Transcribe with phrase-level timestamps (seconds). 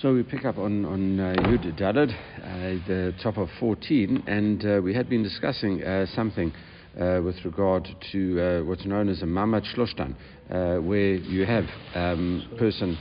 [0.00, 4.64] So we pick up on, on uh, Yud Dalad, uh, the top of 14, and
[4.64, 6.52] uh, we had been discussing uh, something
[6.96, 10.14] uh, with regard to uh, what's known as a Mamad Shloshtan,
[10.52, 11.64] uh, where you have
[11.96, 12.96] um, person.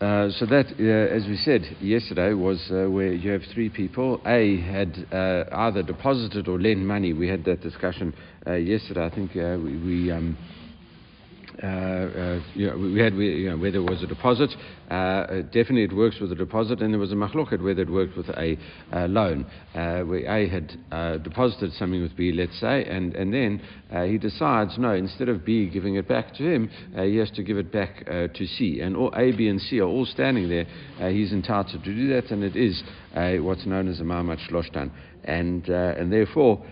[0.00, 4.20] So that, as we said yesterday, was where you have three people.
[4.26, 5.06] A had
[5.50, 7.14] either deposited or lent money.
[7.14, 8.12] We had that discussion
[8.46, 9.06] yesterday.
[9.06, 10.36] I think we, we um,
[11.62, 14.50] uh, uh, you know, we had we, you know, whether it was a deposit.
[14.90, 18.16] Uh, definitely, it works with a deposit, and there was a machloket whether it worked
[18.16, 18.56] with a
[18.92, 19.44] uh, loan.
[19.74, 23.60] Uh, where A had uh, deposited something with B, let's say, and and then
[24.08, 27.58] he decides no, instead of B giving it back to him, he has to give
[27.58, 30.64] it back to C, and all A, B, and C are all standing there.
[31.10, 32.82] he's entitled to do that, and it is
[33.42, 34.90] what's known as a mamad shloshtan,
[35.24, 36.64] and and therefore.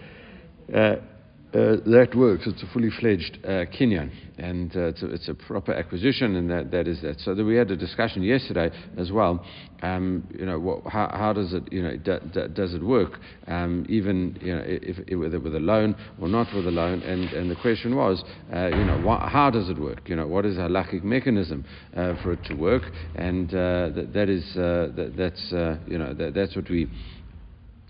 [1.52, 2.44] Uh, that works.
[2.46, 6.48] It's a fully fledged uh, kinyan, and uh, it's, a, it's, a, proper acquisition, and
[6.48, 7.18] that, that is that.
[7.18, 9.44] So we had a discussion yesterday as well.
[9.82, 13.18] Um, you know, what, how, how, does it, you know, d- d- does it work?
[13.48, 17.02] Um, even you know, if, if, whether with a loan or not with a loan,
[17.02, 18.22] and, and the question was,
[18.54, 20.08] uh, you know, wh- how does it work?
[20.08, 21.64] You know, what is a halachic mechanism
[21.96, 22.84] uh, for it to work?
[23.16, 25.50] And uh, that, that is that, that's
[25.90, 26.88] you know that, that's what we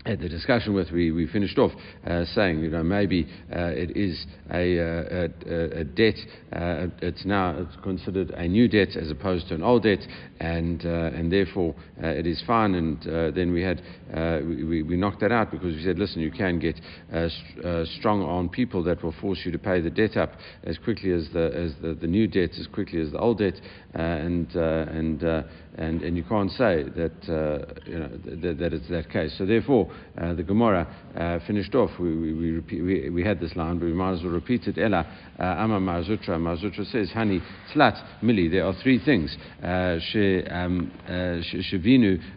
[0.05, 1.71] at the discussion with, we, we finished off
[2.07, 6.15] uh, saying, you know, maybe uh, it is a, uh, a, a debt,
[6.53, 9.99] uh, it's now it's considered a new debt as opposed to an old debt,
[10.39, 12.73] and, uh, and therefore it is fine.
[12.73, 13.81] And then we had,
[14.43, 16.79] we, we knocked that out because we said, listen, you can get
[17.11, 20.31] st- strong on people that will force you to pay the debt up
[20.63, 23.59] as quickly as the, as the, the new debt, as quickly as the old debt,
[23.93, 25.23] and, and,
[25.75, 27.11] and, and you can't say that,
[27.85, 28.09] you know,
[28.41, 29.33] th- that it's that case.
[29.37, 31.91] So therefore, uh, the Gemara uh, finished off.
[31.99, 34.67] We, we, we, repeat, we, we, had this line, but we might as well repeat
[34.67, 34.77] it.
[34.77, 35.05] Ella,
[35.41, 36.37] uh, Ama Mar Zutra.
[36.37, 37.41] Marzutra says, Hani,
[37.73, 38.49] Tzlat, Mili.
[38.51, 39.35] There are three things.
[39.63, 39.97] Uh,
[40.51, 41.41] um, uh,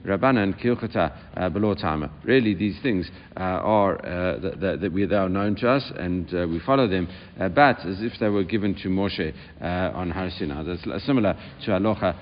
[0.07, 2.11] Rabbanan, Kilchata, uh, Belotama.
[2.25, 6.61] Really, these things uh, are uh, that, that, they are known to us and we
[6.61, 10.63] follow them, but as if they were given to Moshe on Har Sinai.
[10.63, 12.13] That's similar to Aloha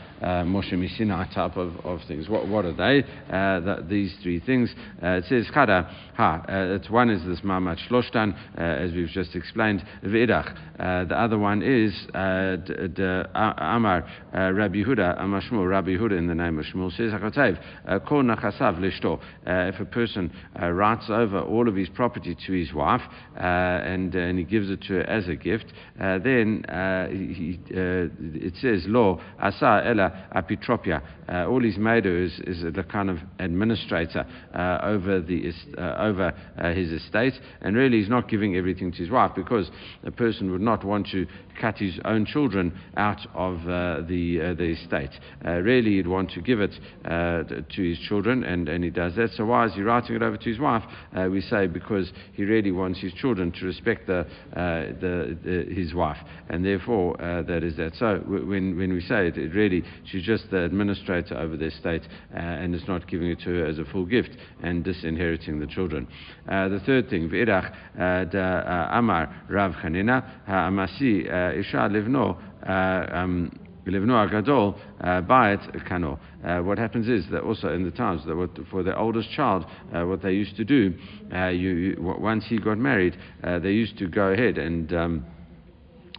[0.44, 2.28] Moshe Misina type of, of things.
[2.28, 3.06] What, what are they?
[3.28, 4.75] The, these three things.
[5.03, 10.72] it says, Chada, ha, one is this Mamad Shloshtan, as we've just explained, V'idach.
[10.82, 14.04] Uh, the other one is uh, the Amar
[14.34, 17.12] uh, Rabbi Huda, Amar Rabbi Huda in the name of Shmuel says,
[17.87, 19.21] uh, Kol Nachasav Lishto.
[19.47, 23.03] Uh, if a person uh, writes over all of his property to his wife
[23.37, 25.66] and, and he gives it to her as a gift,
[25.98, 26.65] then
[27.12, 31.00] he, it says, Lo Asa Ella Apitropia.
[31.47, 34.26] All he's made is, is the kind of administrator
[34.82, 36.32] over, the, over
[36.75, 39.71] his estate, and really he's not giving everything to his wife because
[40.03, 41.27] a person would not not want to
[41.60, 45.10] cut his own children out of uh, the, uh, the estate.
[45.44, 46.75] Uh, really, he'd want to give it
[47.05, 49.31] uh, to his children, and, and he does that.
[49.37, 50.83] So, why is he writing it over to his wife?
[51.15, 55.94] Uh, we say because he really wants his children to respect the, the, the his
[55.94, 56.19] wife,
[56.49, 57.94] and therefore that is that.
[57.97, 62.03] So, when, when we say it, it really, she's just the administrator over the estate
[62.33, 66.09] and is not giving it to her as a full gift and disinheriting the children.
[66.47, 67.72] the third thing, V'irach
[68.93, 70.25] Amar Rav Chanina,
[74.14, 74.78] Agadol
[75.26, 76.18] Bayit Kano.
[76.62, 79.64] What happens is that also in the times that for the oldest child,
[79.94, 80.94] uh, what they used to do,
[81.34, 85.26] uh, you, you, once he got married, uh, they used to go ahead and um,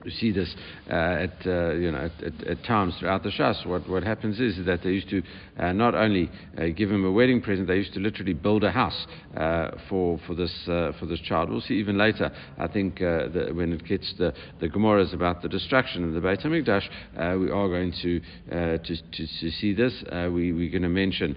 [0.03, 0.53] you see this
[0.89, 3.65] uh, at, uh, you know, at, at, at, times throughout the Shas.
[3.65, 5.21] What, what happens is that they used to
[5.57, 8.71] uh, not only uh, give him a wedding present, they used to literally build a
[8.71, 11.49] house uh, for, for, this, uh, for this child.
[11.49, 15.49] We'll see even later, I think, the, when it gets the, the Gemara's about the
[15.49, 20.03] destruction of the Beit HaMikdash, we are going to, to, to, to, see this.
[20.31, 21.35] we, we're going to mention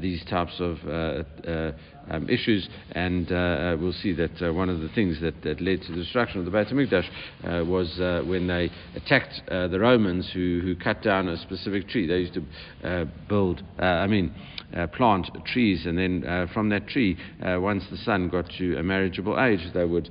[0.00, 0.78] these types of
[2.10, 5.60] um, issues, and uh, uh, we'll see that uh, one of the things that, that,
[5.60, 7.08] led to the destruction of the Beit HaMikdash
[7.44, 11.88] uh, was uh, when they attacked uh, the Romans who, who cut down a specific
[11.88, 12.06] tree.
[12.06, 14.34] They used to build, I mean,
[14.94, 19.60] plant trees, and then from that tree, once the son got to a marriageable age,
[19.74, 20.08] they would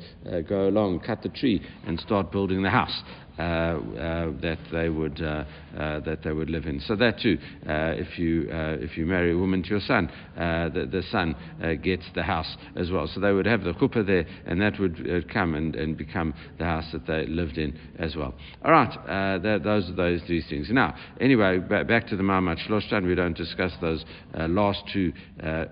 [0.47, 3.01] go along, cut the tree, and start building the house.
[3.39, 5.45] Uh, uh, that they would uh,
[5.77, 6.81] uh, that they would live in.
[6.81, 10.11] So that too, uh, if you uh, if you marry a woman to your son,
[10.35, 11.37] the, the son
[11.81, 13.07] gets the house as well.
[13.07, 16.65] So they would have the chuppah there, and that would come and, and become the
[16.65, 18.33] house that they lived in as well.
[18.65, 20.67] All right, those are those three things.
[20.69, 23.07] Now, anyway, b- back to the Mamad Shloshtan.
[23.07, 24.03] We don't discuss those
[24.35, 25.13] last two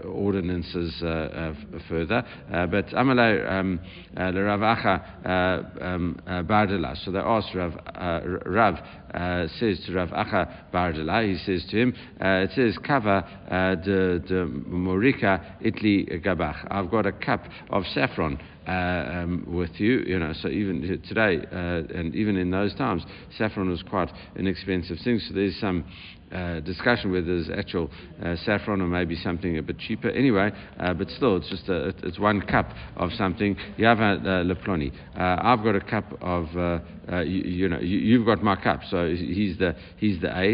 [0.06, 0.98] ordinances
[1.90, 3.82] further, but Amalei um,
[4.16, 6.96] Rav Acha um, Bardela.
[7.04, 8.76] So they asked Rav, uh, Rav
[9.14, 13.76] uh, says to Rav Acha Bardala, he says to him, uh, it says, Kava uh,
[13.76, 16.68] de, de Morika Itli Gabach.
[16.70, 18.40] I've got a cup of saffron.
[18.68, 23.02] Uh, um, with you, you know, so even today uh, and even in those times,
[23.38, 25.22] saffron was quite an expensive thing.
[25.26, 25.86] So there's some
[26.32, 27.90] uh, discussion whether there's actual
[28.22, 30.10] uh, saffron or maybe something a bit cheaper.
[30.10, 33.56] Anyway, uh, but still, it's just a, it's one cup of something.
[33.78, 34.92] Yava uh, leploni.
[35.18, 36.48] Uh, I've got a cup of
[37.26, 38.82] you, you, know you, have got my cup.
[38.90, 40.50] So he's the he's the A.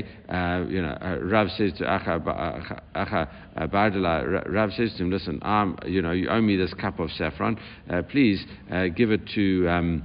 [0.70, 3.30] you know, Rav says to Acha Acha
[3.72, 4.48] Bardala.
[4.50, 7.60] Rav says to him, listen, I'm, you know you owe me this cup of saffron.
[8.10, 8.46] please
[8.96, 9.68] give it to.
[9.70, 10.04] Um,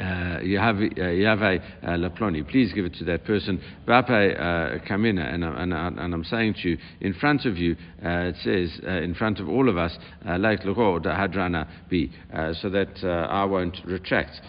[0.00, 1.04] uh, have uh,
[1.42, 2.48] a uh, laploni.
[2.48, 3.60] Please give it to that person.
[3.86, 7.58] Bape uh, kamina, and, uh, and, uh, and I'm saying to you, in front of
[7.58, 13.44] you, it says in front of all of us, like hadrana bi, so that I
[13.44, 14.40] won't retract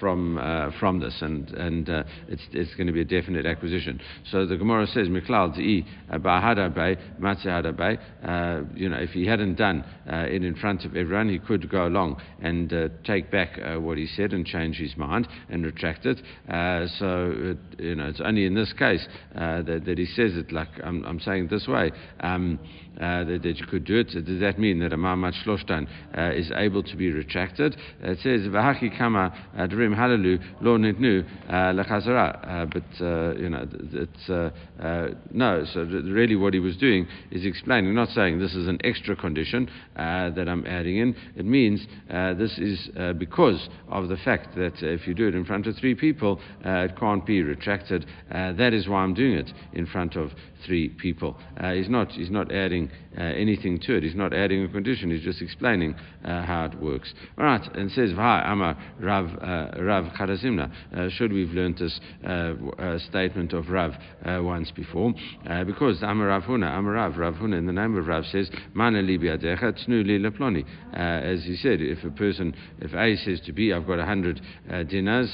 [0.00, 1.88] from from this, and and
[2.28, 4.00] it's it's going to be a definite acquisition.
[4.30, 6.96] So the Gemara says miklal zi bahada bay
[7.76, 7.98] bay.
[8.74, 12.20] You know, if he hadn't done it in front of everyone, he could go along
[12.42, 16.20] and take back what he said and change his mind and retract it.
[16.48, 20.32] Uh, so, it, you know, it's only in this case uh, that, that, he says
[20.34, 21.92] it like I'm, I'm saying it this way.
[22.20, 22.58] Um,
[22.98, 24.08] uh, that, that, you could do it.
[24.08, 27.76] Does that mean that a Ma'amad Shloshtan uh, is able to be retracted?
[28.02, 32.46] it says, V'haki kama uh, drim halalu lo nitnu uh, lechazara.
[32.46, 34.28] Uh, but, you know, it's,
[35.32, 39.16] no, so really what he was doing is explaining, not saying this is an extra
[39.16, 41.16] condition that I'm adding in.
[41.36, 45.66] It means this is because of the fact that if you do it in front
[45.66, 48.04] of three people, it can't be retracted.
[48.30, 50.32] that is why I'm doing it in front of
[50.64, 51.36] three people.
[51.58, 52.90] Uh, he's, not, he's not adding
[53.20, 54.02] Uh, anything to it.
[54.02, 55.10] He's not adding a condition.
[55.10, 55.94] He's just explaining
[56.24, 57.12] uh, how it works.
[57.36, 60.72] All right, and says, V'hai Amar Rav, uh, Rav Charazimna.
[60.96, 63.92] Uh, should we've learned this uh, uh statement of Rav
[64.24, 65.12] uh, once before?
[65.66, 69.02] because Amar Rav Huna, Amar Rav, Rav Huna in the name of Rav says, Mana
[69.02, 70.64] li biadecha tznu li leploni.
[70.94, 74.40] As he said, if a person, if A says to B, I've got a hundred
[74.88, 75.30] dinars,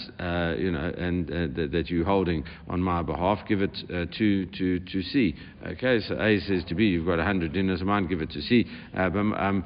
[0.58, 5.02] you know, and th- that you're holding on my behalf, give it to, to, to
[5.02, 5.34] C C.
[5.66, 8.30] Okay, so A says to B, you've got a hundred dinars a man, give it
[8.30, 8.66] to C.
[8.96, 9.64] Uh, um,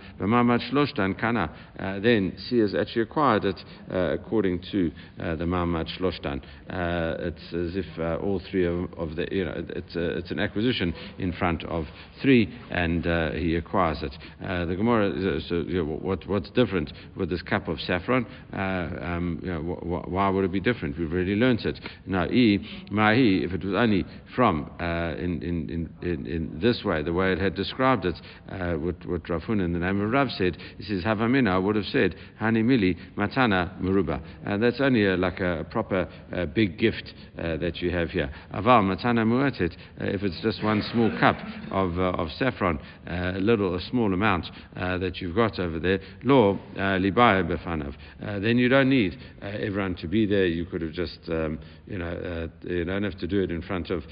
[1.19, 1.51] kana.
[1.79, 3.61] Uh, then C has actually acquired it
[3.91, 6.43] uh, according to uh, the Mamad Shloshtan.
[6.69, 10.39] Uh, it's as if uh, all three of, of, the, you know, it's, it's an
[10.39, 11.85] acquisition in front of
[12.23, 13.05] three, and
[13.35, 14.13] he acquires it.
[14.41, 18.27] the Gemara, so you know, what, what's different with this cup of saffron?
[18.53, 20.99] Um, you know, wh- wh- why would it be different?
[20.99, 21.79] We've already learnt it.
[22.07, 22.59] Now, E,
[22.91, 24.05] Mahi, if it was only
[24.35, 28.15] from in in, in, in, this way, the way it had described it,
[28.49, 31.77] uh, what, what Rav Huna in the name of Rav said, he says, Havamina would
[31.77, 34.23] have said, Hani Mili Matana Muruba.
[34.45, 38.11] And that's only a, like a, a proper uh, big gift uh, that you have
[38.11, 38.31] here.
[38.55, 41.37] Aval Matana Muatit, uh, if it's just one small cup
[41.71, 42.79] of, uh, of saffron,
[43.09, 48.59] uh, a little, a small amount that you've got over there, Lo Libaya Befanav, then
[48.59, 50.47] you don't need everyone to be there.
[50.47, 53.91] You could have just, um, you know, you don't have to do it in front
[53.91, 54.03] of,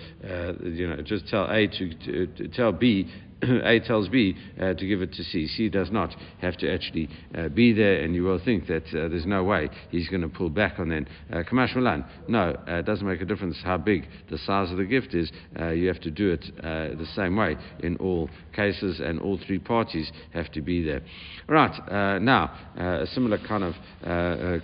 [0.62, 3.10] you know, just tell A to, to, to tell B
[3.42, 5.46] a tells B uh, to give it to C.
[5.46, 9.08] C does not have to actually uh, be there, and you will think that uh,
[9.08, 11.06] there's no way he's going to pull back on then.
[11.32, 14.76] Uh, Kamash Malan, no, uh, it doesn't make a difference how big the size of
[14.76, 15.30] the gift is.
[15.58, 19.58] Uh, you have to do it the same way in all cases, and all three
[19.58, 21.02] parties have to be there.
[21.48, 23.74] Right, now, a similar kind of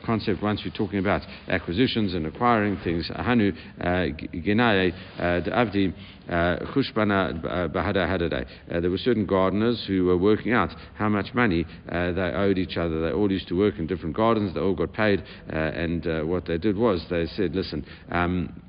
[0.04, 3.08] concept once we're talking about acquisitions and acquiring things.
[3.14, 5.94] Hanu Ginaye Avdi.
[6.24, 8.46] Chushbana Bahada Hadadai.
[8.70, 12.58] Uh, there were certain gardeners who were working out how much money uh, they owed
[12.58, 13.00] each other.
[13.00, 16.22] They all used to work in different gardens, they all got paid, uh, and uh,
[16.22, 18.62] what they did was they said, listen, um,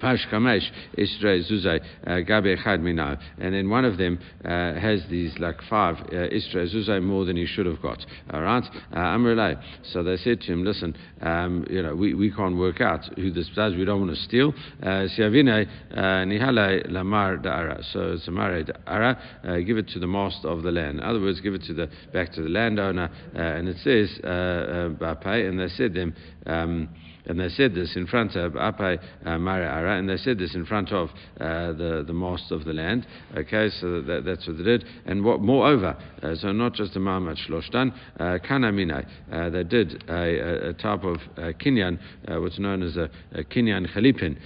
[0.00, 3.16] Pash Kamesh Istre Zuzai uh, Gabe Chad Minau.
[3.38, 7.36] And then one of them uh, has these like five uh, Istre Zuzai more than
[7.36, 8.04] he should have got.
[8.32, 8.64] All right?
[8.92, 9.60] Uh, Amrulai.
[9.92, 13.30] So they said to him, listen, um, you know, we, we can't work out who
[13.30, 13.74] this does.
[13.74, 14.52] We don't want to steal.
[14.82, 17.82] Siavine Nihale Lamar Da'ara.
[17.92, 20.98] So Samare Da'ara, give it to the master of the land.
[20.98, 23.10] In other words, give it to the back to the landowner.
[23.34, 26.14] and it says, uh, and they said them,
[26.46, 26.88] um,
[27.26, 30.66] and they said this in front of Apai uh, Mara and they said this in
[30.66, 31.08] front of
[31.40, 33.06] uh, the, the master of the land.
[33.36, 34.84] Okay, so that, that's what they did.
[35.06, 40.04] And what, moreover, uh, so not just a Ma'amad Shloshtan, uh, Kanaminai, uh, they did
[40.08, 44.36] a, a, type of uh, kinyan, uh, what's known as a, a kinyan chalipin.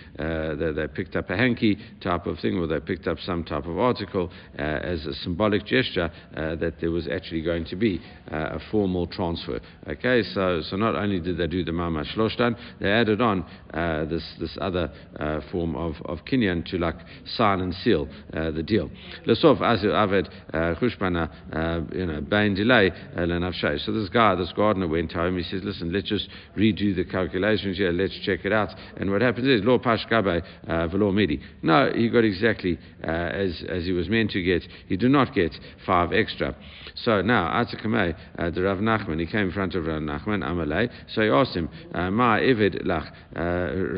[0.58, 3.66] They, they, picked up a hanky type of thing, or they picked up some type
[3.66, 9.06] of article as a symbolic gesture that there was actually going to be a formal
[9.06, 9.61] transfer.
[9.88, 13.45] Okay, so, so not only did they do the Ma'amad Mama Shloshtan, they added on
[13.73, 16.97] uh, this, this other uh, form of, of kinyan to like
[17.27, 18.91] sign and seal uh, the deal.
[19.27, 25.37] Lesof Azu Aved Chushbana, you know, Bain delay So this guy, this gardener went home,
[25.37, 28.71] he says, listen, let's just redo the calculations here, let's check it out.
[28.97, 31.41] And what happens is, Law Pash Gabe, Velo Midi.
[31.63, 34.63] No, he got exactly as, as he was meant to get.
[34.87, 35.55] He did not get
[35.87, 36.57] five extra.
[36.95, 40.91] So now, Atzakameh, uh, the Rav Nachman, he came in front of Rav Nachman, Amalei.
[41.15, 43.11] So he asked him, uh, Ma Ivid Lach.
[43.37, 43.41] Uh,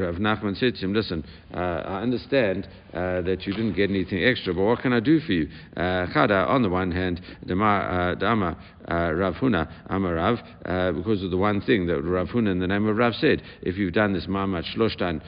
[0.07, 1.25] Rav Nachman him, Listen,
[1.55, 5.21] uh, I understand uh, that you didn't get anything extra, but what can I do
[5.21, 5.49] for you?
[5.77, 8.57] Eh, Chada, on the one hand, Dama
[8.89, 12.87] eh, Rav Huna, Amarav, because of the one thing that Rav Huna in the name
[12.89, 13.43] of Rav said.
[13.63, 15.21] If you've done this Mamad Shloshtan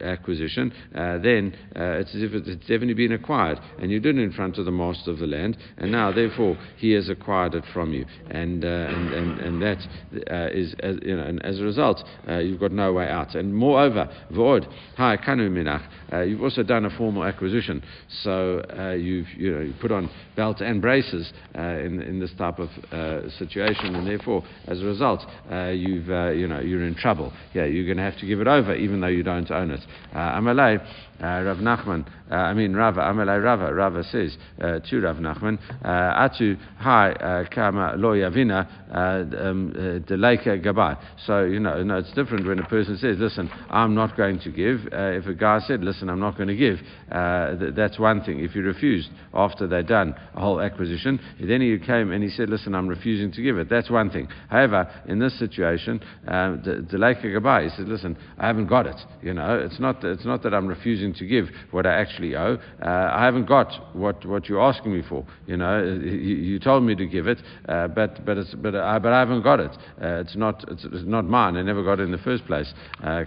[0.00, 4.58] acquisition, then it's as if it's definitely been acquired, and you did it in front
[4.58, 8.04] of the master of the land, and now, therefore, he has acquired it from you.
[8.30, 12.72] And, and, and, and that is, as, you know, and as a result, you've got
[12.72, 13.34] no way out.
[13.34, 17.82] And moreover, V'od, hi, kanu minach, you've also done a formal acquisition.
[18.22, 22.32] So uh, you've you know, you put on belt and braces uh, in, in this
[22.36, 26.84] type of uh, situation, and therefore, as a result, uh, you've, uh, you know, you're
[26.84, 27.32] in trouble.
[27.54, 29.80] Yeah, you're going to have to give it over, even though you don't own it.
[30.14, 30.78] Amalei,
[31.20, 36.28] Rav Nachman, Uh, I mean Rava, Amalei Rava, Rava says uh, to Rav Nachman, uh,
[36.28, 39.72] Atu Hai Kama Lo Yavina um,
[40.08, 40.98] Deleka Gabai.
[41.26, 44.50] So, you know, no, it's different when a person says, listen, I'm not going to
[44.50, 44.80] give.
[44.92, 46.78] if a guy said, listen, I'm not going to give.
[47.10, 48.40] Uh, th- that's one thing.
[48.40, 52.48] If you refused after they'd done a whole acquisition, then he came and he said,
[52.48, 53.68] listen, I'm refusing to give it.
[53.68, 54.28] That's one thing.
[54.48, 58.96] However, in this situation, uh, the Gabai, he said, listen, I haven't got it.
[59.22, 62.58] You know, it's not, it's not that I'm refusing to give what I actually owe.
[62.80, 65.26] Uh, I haven't got what, what you're asking me for.
[65.46, 67.38] You know, you, you told me to give it,
[67.68, 69.72] uh, but, but, it's, but, uh, but I haven't got it.
[70.00, 71.56] Uh, it's, not, it's, it's, not mine.
[71.56, 72.72] I never got it in the first place.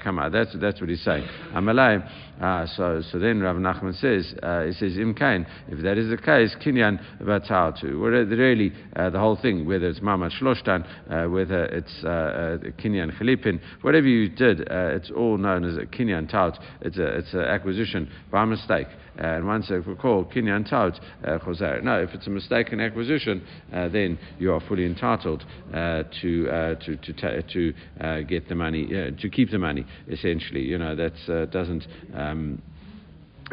[0.03, 1.27] come on, that's, that's what he's saying.
[1.53, 2.07] Amalei,
[2.41, 6.09] uh, so, so then Rav Nachman says, uh, he says, Im Kain, if that is
[6.09, 7.93] the case, Kinyan Batautu.
[8.01, 13.17] Really, uh, the whole thing, whether it's Mama Shloshtan, uh, whether it's uh, uh, Kinyan
[13.17, 16.59] Chalipin, whatever you did, it's all known as a Kinyan Taut.
[16.81, 18.87] It's an it's a acquisition by mistake.
[19.17, 21.81] and once they call Kinyan Taut Choser.
[21.83, 27.47] No, if it's a mistaken acquisition, then you are fully entitled to, to, to, ta-
[27.53, 30.61] to get the money, to keep the money, essentially.
[30.61, 31.87] You know, that doesn't.
[32.25, 32.61] Um,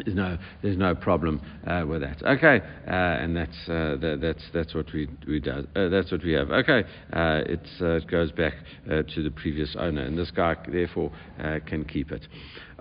[0.03, 2.21] there's no, there's no problem uh, with that.
[2.23, 5.67] Okay, uh, and that's, uh, that, that's, that's what we, we do.
[5.75, 6.49] Uh, that's what we have.
[6.49, 8.53] Okay, uh, uh, it goes back
[8.87, 11.11] to the previous owner, and this guy therefore
[11.67, 12.27] can keep it.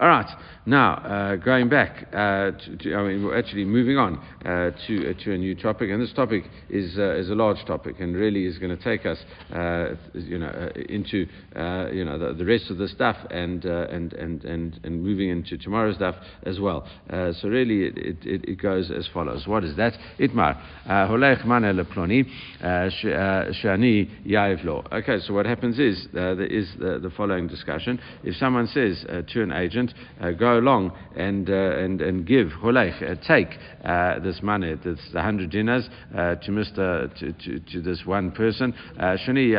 [0.02, 0.26] All right,
[0.66, 5.25] now uh, going back uh, to, to, I mean, actually moving on uh, to, uh,
[5.25, 8.44] to a new topic, and this topic is, uh, is a large topic and really
[8.44, 9.18] is going to take us,
[9.52, 11.26] uh, you know, into
[11.92, 15.56] you know the, the, rest of the stuff and, and, and, and, and moving into
[15.56, 16.85] tomorrow's stuff as well.
[17.09, 19.47] so really, it, it, it, goes as follows.
[19.47, 19.92] What is that?
[20.18, 20.61] Itmar.
[24.92, 28.00] Okay, so what happens is there is the, the following discussion.
[28.25, 33.02] If someone says to an agent uh, go along and, uh, and, and give, holech,
[33.02, 33.49] uh, take
[33.84, 37.14] uh, this money, this 100 dinars, uh, to Mr.
[37.18, 39.52] To, to, to, this one person, shani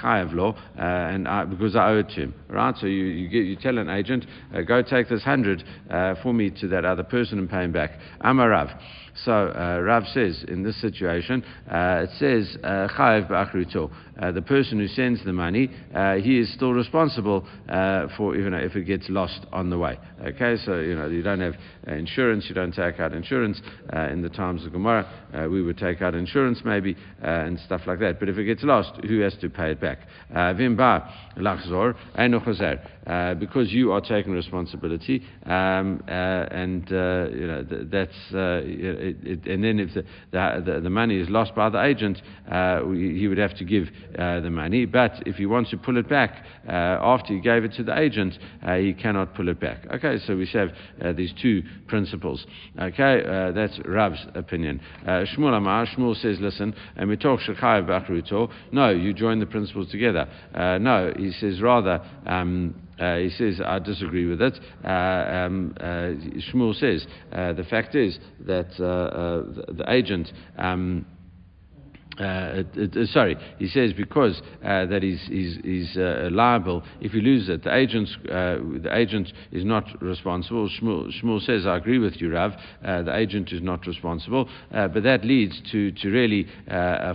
[0.00, 2.74] chayav lo, and I, because I owe it to him, right?
[2.76, 4.26] So you, you, get, you tell an agent,
[4.66, 5.64] go take this 100
[6.22, 7.92] for me to that other person and pay him back.
[8.22, 8.78] Amarav.
[9.22, 13.90] So uh, Rav says in this situation, uh, it says uh, chayiv ba'achruto.
[14.18, 17.46] Uh, the person who sends the money, uh, he is still responsible
[18.16, 19.98] for even if it gets lost on the way.
[20.24, 21.54] Okay, so you know you don't have
[21.88, 23.60] insurance, you don't take out insurance
[24.10, 25.48] in the times of Gemara.
[25.50, 28.20] we would take out insurance maybe and stuff like that.
[28.20, 29.98] But if it gets lost, who has to pay it back?
[30.32, 31.96] Vimba lachzor
[33.38, 39.78] because you are taking responsibility, um, and you know th- that's it, it, and then
[39.78, 42.20] if the, the, the, money is lost by the agent,
[42.50, 44.86] uh, he would have to give uh, the money.
[44.86, 47.98] But if he wants to pull it back uh, after he gave it to the
[47.98, 49.86] agent, uh, he cannot pull it back.
[49.92, 50.70] Okay, so we have
[51.02, 52.46] uh, these two principles.
[52.80, 54.80] Okay, uh, that's Rav's opinion.
[55.06, 58.50] Shmuel Amar, Shmuel says, listen, and we talk Shechayev Bachruto.
[58.72, 60.28] No, you join the principles together.
[60.54, 62.00] no, he says rather.
[62.26, 64.58] Um, uh, he says, I disagree with it.
[64.84, 66.14] Uh, um, uh,
[66.52, 70.32] Shmuel says, uh, the fact is that uh, uh, the, the, agent.
[70.58, 71.06] Um,
[72.18, 77.48] uh, uh, sorry, he says because uh, that he's, he's uh, liable if he loses
[77.48, 77.64] it.
[77.64, 80.68] The agent, uh, the agent is not responsible.
[80.68, 82.52] Shmuel, Shmuel, says, I agree with you, Rav.
[82.84, 86.46] Uh, the agent is not responsible, but that leads to, to really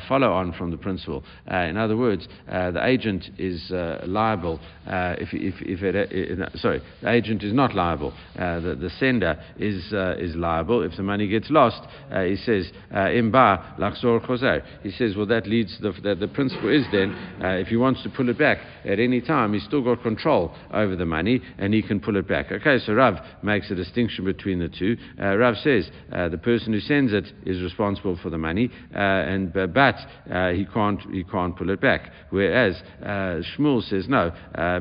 [0.08, 1.24] follow on from the principle.
[1.48, 3.68] in other words, the agent is
[4.06, 8.14] liable if, if, if it, sorry, the agent is not liable.
[8.36, 11.82] the, the sender is, is liable if the money gets lost.
[12.12, 16.86] he says, imba lachzor choser he says, well, that leads the, the, the principle is
[16.92, 17.12] then,
[17.44, 20.54] uh, if he wants to pull it back at any time, he's still got control
[20.74, 22.52] over the money and he can pull it back.
[22.52, 24.98] Okay, so Rav makes a distinction between the two.
[25.22, 28.98] Uh, Rav says uh, the person who sends it is responsible for the money, uh,
[28.98, 29.96] and uh, but
[30.32, 32.12] uh, he can't he can't pull it back.
[32.30, 34.32] Whereas Shmuel says no,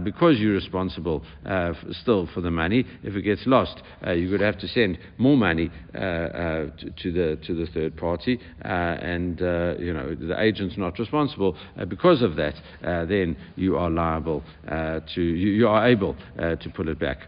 [0.04, 2.86] because you're responsible f- still for the money.
[3.02, 3.82] If it gets lost,
[4.14, 6.72] you would have to send more money to,
[7.02, 9.38] to, the to the third party, and
[9.80, 13.90] you know know, the agent's not responsible uh, because of that, uh, then you are
[13.90, 17.18] liable uh, to, you, you, are able to pull it back.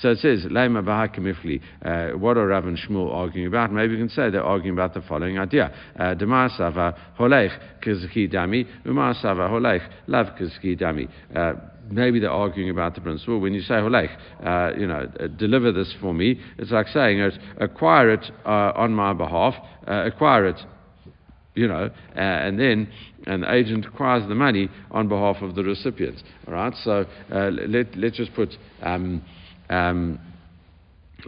[0.00, 3.72] So it says, Lema Bahakimifli, what are Rav and Shmuel arguing about?
[3.72, 5.70] Maybe you can say they're arguing about the following idea.
[6.18, 9.48] Demar Sava Holech Dami, Umar Sava
[10.06, 11.08] Lav Dami
[11.90, 13.40] maybe they're arguing about the principle.
[13.40, 15.06] When you say holech, uh, you know,
[15.36, 19.54] deliver this for me, it's like saying, acquire it uh, on my behalf,
[19.86, 20.60] acquire it
[21.54, 22.88] you know, uh, and then
[23.26, 26.22] an agent acquires the money on behalf of the recipient.
[26.46, 28.50] All right, so uh, let, let's just put.
[28.82, 29.22] Um,
[29.68, 30.18] um,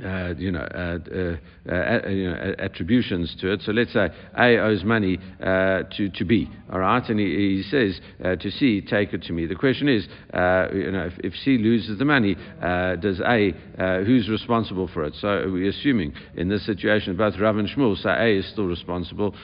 [0.02, 1.38] uh, you know,
[1.68, 3.62] uh, uh, uh you know, attributions to it.
[3.64, 7.62] So let's say A owes money uh, to, to B, all right, and he, he
[7.62, 9.46] says uh, to C, take it to me.
[9.46, 13.52] The question is, you know, if, if, C loses the money, does A,
[14.04, 15.14] who's responsible for it?
[15.20, 19.34] So we're assuming in this situation, both Rav and Shmuel say A is still responsible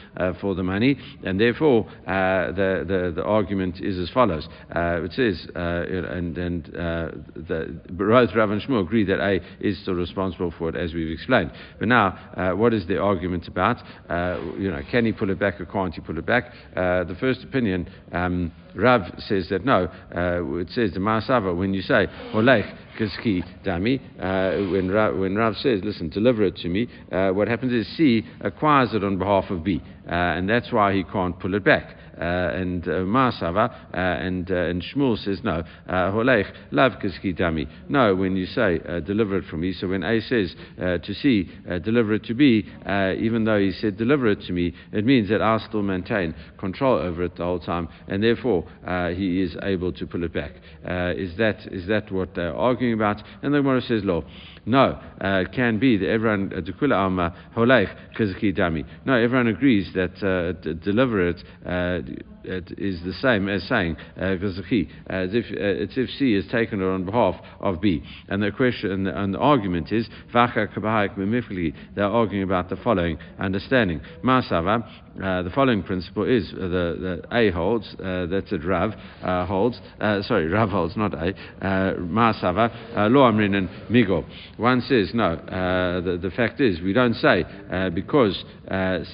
[0.40, 4.48] for the money, and therefore the, the, the argument is as follows.
[4.74, 10.52] it says, and, and the, both Rav and Shmuel agree that A is still responsible
[10.58, 11.52] for it, as we've explained.
[11.78, 13.76] But now, uh, what is the argument about?
[14.08, 16.52] Uh, you know, can he pull it back or can't he pull it back?
[16.76, 19.84] Uh, the first opinion, um, Rav says that no.
[20.12, 24.00] It says the Masava when you say Olech Kiski Dami,
[24.72, 28.94] when Rav, when Rav says, listen, deliver it to me, what happens is C acquires
[28.94, 31.96] it on behalf of B, and that's why he can't pull it back.
[32.18, 37.68] Uh, and uh, Masava, uh, and, uh, and Shmuel says, no, uh, Holech, lav dami.
[37.88, 41.48] No, when you say, uh, deliver it from me, so when A says to C,
[41.84, 42.64] deliver it to B,
[43.20, 46.98] even though he said, deliver it to me, it means that I still maintain control
[46.98, 48.66] over it the whole time, and therefore
[49.14, 50.52] he is able to pull it back.
[51.16, 53.22] is, that, is that what they're arguing about?
[53.42, 54.24] And the Gemara says, Lo.
[54.66, 56.52] No, uh, can be that everyone
[58.18, 58.84] kizki dami.
[59.04, 61.42] No, everyone agrees that uh, d- deliver it.
[61.64, 62.00] Uh,
[62.37, 62.37] it
[62.78, 64.58] is the same as saying uh, as
[65.34, 68.02] if uh, it's if C is taken on behalf of B.
[68.28, 74.00] And the question and the, argument is they're arguing about the following understanding.
[74.24, 74.84] Masava,
[75.22, 79.46] uh, the following principle is uh, the, the A holds, uh, that's it, Rav uh,
[79.46, 82.70] holds, uh, sorry, Rav holds, not A, Masava,
[83.10, 84.24] Lo Amrin and Migo.
[84.58, 87.44] One says, no, the, the fact is, we don't say
[87.94, 88.44] because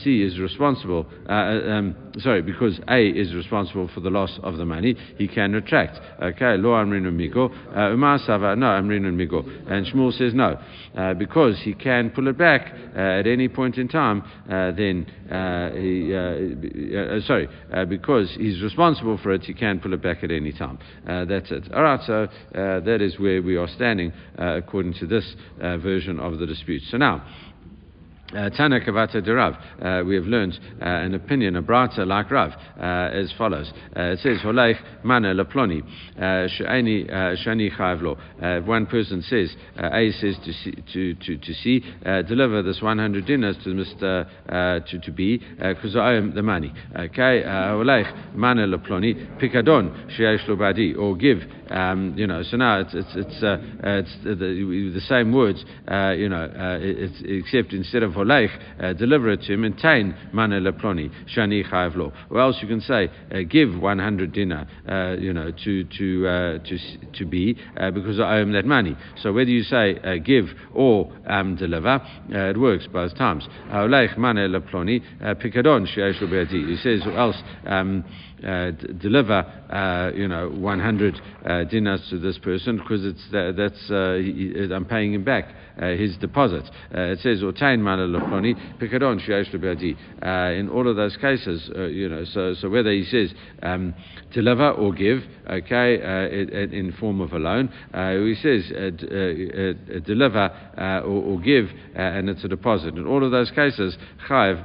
[0.03, 4.97] C is responsible, um, sorry, because A is responsible for the loss of the money,
[5.17, 6.01] he can retract.
[6.21, 7.51] Okay, Lo Amrin Migo.
[7.71, 9.45] Uh, Masava, no, Amrin Migo.
[9.71, 10.59] And Shmuel says, no,
[10.97, 15.07] uh, because he can pull it back uh, at any point in time, then
[15.75, 20.23] he uh, uh, sorry, uh, because he's responsible for it, he can pull it back
[20.25, 20.79] at any time.
[21.07, 21.73] that's it.
[21.73, 26.47] All right, so that is where we are standing according to this version of the
[26.47, 26.83] dispute.
[26.91, 27.54] So now, uh,
[28.35, 33.33] Tana Kavata Derav, uh, we have learned uh, an opinion, a braita like Rav, as
[33.39, 33.73] follows.
[33.95, 35.83] it says, Holeich mana laploni,
[36.19, 41.81] shani chayv One person says, A says to to, to, to see
[42.27, 44.85] deliver this 100 dinars to Mr.
[44.87, 46.73] to, to B, because I owe the money.
[46.97, 51.39] Okay, Holeich mana laploni, pikadon sheyesh badi, or give
[51.71, 54.35] um, you know, so now it's it's it's, uh, it's the,
[54.95, 59.43] the, same words, uh, you know, uh, it's, except instead of holeich, uh, deliver it
[59.43, 62.13] to him, maintain mana leploni shani chayav lo.
[62.31, 66.79] Or else you can say, uh, give 100 dinar, uh, you know, to to to
[67.13, 67.55] to be
[67.93, 68.97] because I owe him that money.
[69.23, 73.47] So whether you say give or um, deliver, it works both times.
[73.71, 77.37] Holeich mana leploni pikadon sheyesh lo He says, or else.
[77.67, 78.05] Um,
[78.45, 83.53] uh, d- deliver, uh, you know, 100 uh, dinars to this person because it's uh,
[83.57, 86.63] that's uh, he, uh, I'm paying him back his deposit.
[86.93, 89.53] it says, "Ortain mana Lafloni, Pikadon Sheyesh
[90.59, 93.93] In all of those cases, uh, you know, so, so whether he says um,
[94.33, 95.97] deliver or give, okay,
[96.31, 98.69] in, in, form of a loan, he says
[100.07, 102.95] deliver or, or, give, and it's a deposit.
[102.95, 103.97] In all of those cases,
[104.29, 104.63] Chayiv.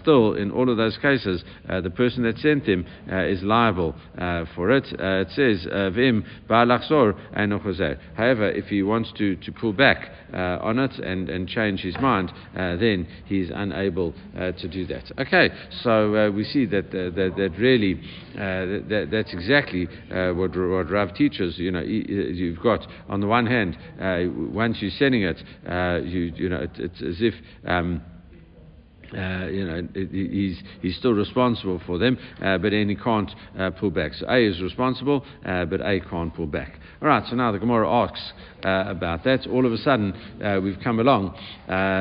[0.00, 3.94] Still, in all of those cases, the person that sent him is liable
[4.54, 4.86] for it.
[4.92, 7.14] it says, Vim Ba'alachzor
[8.16, 11.96] However, if he wants to, to pull back uh, on it and, and change his
[12.00, 15.04] mind, uh, then he's unable uh, to do that.
[15.18, 15.48] Okay,
[15.82, 18.00] so uh, we see that, uh, that, that, really
[18.34, 19.86] uh, that, that's exactly
[20.34, 21.58] what, what Rav teaches.
[21.58, 23.76] You know, you've got on the one hand,
[24.52, 25.38] once you're sending it,
[26.04, 27.34] you, you know, it, it's as if.
[27.66, 28.02] Um,
[29.14, 33.70] uh, you know, he's, he's still responsible for them, uh, but then he can't uh,
[33.70, 34.12] pull back.
[34.14, 36.78] So A is responsible, uh, but A can't pull back.
[37.00, 38.32] All right, so now the Gemara asks
[38.64, 39.46] uh, about that.
[39.46, 41.34] All of a sudden, uh, we've come along,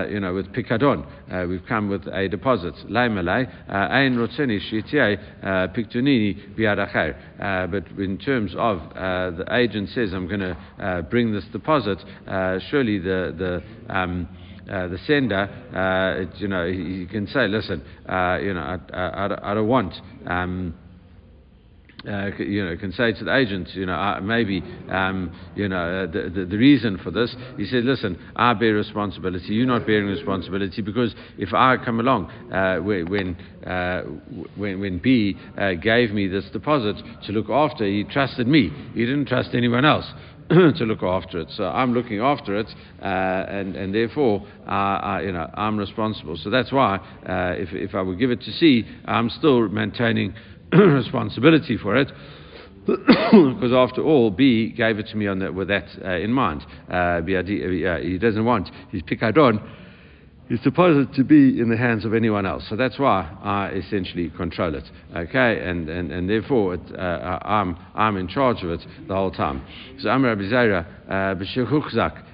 [0.09, 1.05] you know, with Pikadon.
[1.49, 2.73] we've come with a deposit.
[2.89, 4.59] Ein rotzeni
[5.43, 7.69] piktunini biadacher.
[7.69, 11.97] But in terms of the agent says, I'm going to bring this deposit,
[12.69, 14.27] surely the, the um,
[14.69, 18.95] uh, the sender, uh, it, you know, he, can say, listen, uh, you know, I,
[18.95, 19.93] I, I don't want.
[20.25, 20.75] Um,
[22.07, 26.03] uh, you know, can say to the agent, you know, uh, maybe, um, you know,
[26.03, 27.33] uh, the, the, the, reason for this.
[27.55, 29.53] He said, listen, I bear responsibility.
[29.53, 34.01] You're not bearing responsibility because if I come along uh, when, uh,
[34.57, 35.37] when, when B
[35.81, 38.69] gave me this deposit to look after, he trusted me.
[38.93, 40.05] He didn't trust anyone else.
[40.77, 41.49] to look after it.
[41.55, 42.67] So I'm looking after it,
[43.01, 46.37] uh, and, and therefore, uh, I, you know, I'm responsible.
[46.37, 50.35] So that's why, uh, if, if I would give it to C, I'm still maintaining
[50.73, 52.11] responsibility for it.
[52.85, 56.65] because after all, B gave it to me on the, with that uh, in mind.
[56.89, 59.65] Uh, he doesn't want his pikadon
[60.53, 62.63] is supposed to be in the hands of anyone else.
[62.69, 64.83] So that's why I essentially control it.
[65.15, 69.31] Okay, and, and, and therefore it, uh, I'm, I'm in charge of it the whole
[69.31, 69.65] time.
[69.99, 71.33] So I'm Rabbi Zeira, uh,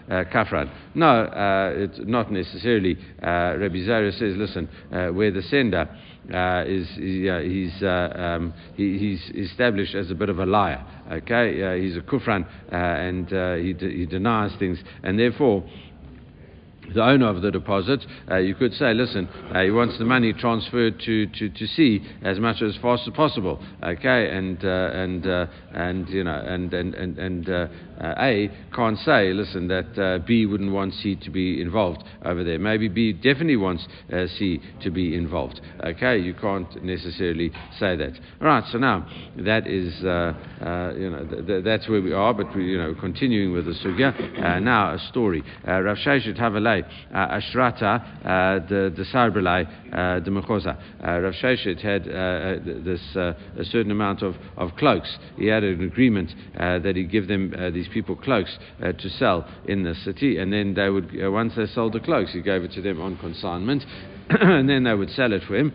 [0.10, 0.70] uh, kafran.
[0.96, 2.98] No, uh, it's not necessarily.
[3.24, 5.88] Uh, Rabbi says, listen, uh, where the sender
[6.68, 10.86] is, he's, um, he, he's established as a bit of a liar.
[11.10, 13.30] Okay, he's a kufran and
[13.64, 15.64] he, de- he denies things, and therefore
[16.94, 20.34] the owner of the deposit, uh, you could say, listen, uh, he wants the money
[20.34, 24.30] transferred to, to, to C as much as fast as possible, okay?
[24.30, 27.68] And uh, and uh, and you know, and and and, and uh,
[28.02, 32.60] uh, A can't say, listen, that B wouldn't want C to be involved over there.
[32.60, 33.88] Maybe B definitely wants
[34.38, 36.18] C to be involved, okay?
[36.18, 38.14] You can't necessarily say that.
[38.42, 38.64] All right.
[38.72, 42.34] So now that is, you know, th- th- that's where we are.
[42.34, 44.62] But we, you know, continuing with the sugya.
[44.62, 45.44] now a story.
[45.66, 46.79] Rav Sheshet Havalei
[47.14, 50.78] uh, Ashrata, uh, the the Sarbalai, uh, the Mechosa.
[51.04, 55.18] Uh, Rav Sheshet had uh, uh, this a certain amount of, of cloaks.
[55.38, 59.96] He had an agreement that he'd give them these people cloaks to sell in the
[59.96, 63.02] city, and then they would once they sold the cloaks, he gave it to them
[63.02, 63.86] on consignment,
[64.30, 65.74] and then they would sell it for him.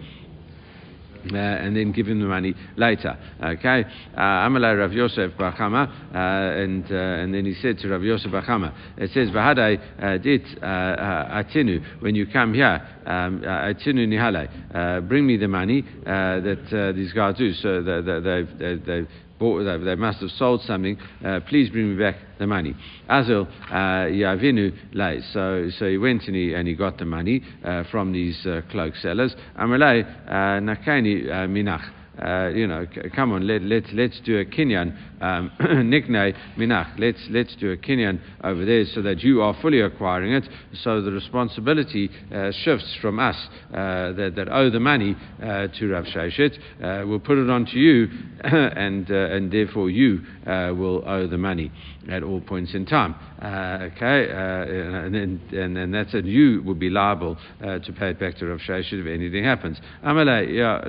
[1.33, 3.17] Uh, and then give him the money later.
[3.43, 3.85] Okay,
[4.15, 8.03] uh, Amalai Rav Yosef bar Chama, uh, and uh, and then he said to Rav
[8.03, 15.09] Yosef bar Chama, it says Vahadai dit atinu when you come here um, atinu nihale,
[15.09, 17.53] bring me the money that these guys do.
[17.55, 20.97] So they, they, they, they've bought, they must have sold something.
[21.25, 22.75] Uh, please bring me back the money.
[23.09, 25.21] Azil uh, Yavinu lay.
[25.33, 28.63] So, so he went and he, and he got the money uh, from these uh,
[28.71, 29.35] cloak sellers.
[29.59, 31.91] Amalei uh, Nakani Minach
[32.23, 37.19] uh, you know, c- come on, let, let's, let's do a kinyan, um, minach, let's,
[37.31, 40.49] let's do a kinyan over there so that you are fully acquiring it,
[40.83, 43.37] so the responsibility uh, shifts from us
[43.73, 47.67] uh, that, that owe the money uh, to Rav Sheshet, uh, we'll put it on
[47.67, 48.07] to you,
[48.45, 51.73] and, uh, and therefore you will owe the money
[52.09, 53.15] at all points in time.
[53.43, 58.47] okay, and, and, and, that's it, you will be liable to pay it back to
[58.47, 59.79] Rav Sheshet if anything happens.
[60.05, 60.81] Yeah,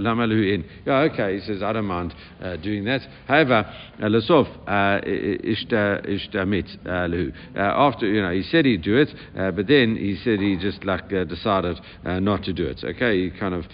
[0.88, 3.02] okay okay, he says, I don't mind uh, doing that.
[3.28, 3.66] However,
[4.00, 7.34] uh, Lasof uh, ishtamit uh, uh, uh, lehu.
[7.56, 10.84] After, you know, he said he'd do it, uh, but then he said he just
[10.84, 12.82] like decided not to do it.
[12.84, 13.66] Okay, he kind of,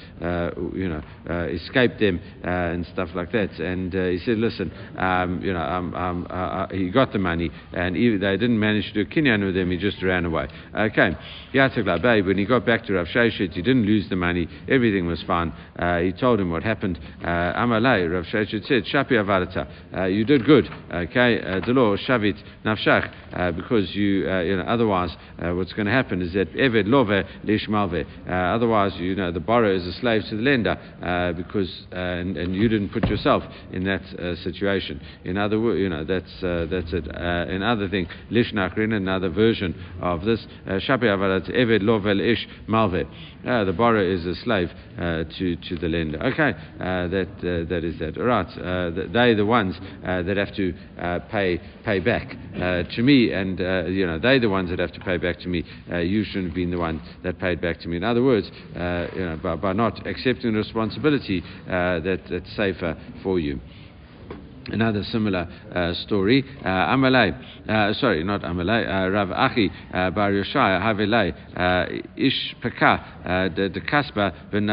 [0.76, 1.02] you know,
[1.50, 3.52] escaped them and stuff like that.
[3.60, 8.60] And he said, listen, um, you know, he got the money, and he, they didn't
[8.60, 10.48] manage to do kinyan with him, he just ran away.
[10.76, 11.12] Okay,
[11.54, 15.52] when he got back to Rav Sheshet, he didn't lose the money, everything was fine.
[16.02, 17.00] he told him what happened.
[17.32, 19.66] Uh, Amalei, Rav Sheshet said, Shapi Avarata,
[19.96, 25.72] uh, you did good, okay, uh, Delo Shavit Nafshach, because you, you know, otherwise, what's
[25.72, 29.86] going to happen is that Eved Love Lish Malve, otherwise, you know, the borrower is
[29.88, 30.76] a slave to the lender,
[31.38, 34.04] because, and, and you didn't put yourself in that
[34.44, 35.00] situation.
[35.24, 37.08] In other words, you know, that's, that's it.
[37.08, 43.08] another thing, Lish Nachrin, another version of this, Shapi Avarat Eved Love Ish Malve.
[43.46, 46.22] Uh, the borrower is a slave uh, to, to the lender.
[46.22, 48.18] Okay, uh, that, uh, that is that.
[48.18, 50.74] All right, uh, they're the ones uh, that have to
[51.32, 53.60] pay, pay back to me, and
[53.94, 55.64] you know, they're the ones that have to pay back to me.
[56.02, 57.98] you shouldn't have been the one that paid back to me.
[57.98, 63.40] In other words, you know, by, by not accepting the responsibility, that, that's safer for
[63.40, 63.60] you.
[64.72, 66.46] Another similar uh, story.
[66.64, 72.56] Uh, Amalei, uh, sorry, not Amalei, uh, Rav Achi uh, Bar Yoshai Havilei uh, Ish
[72.62, 74.68] Pekah the Kasba Ben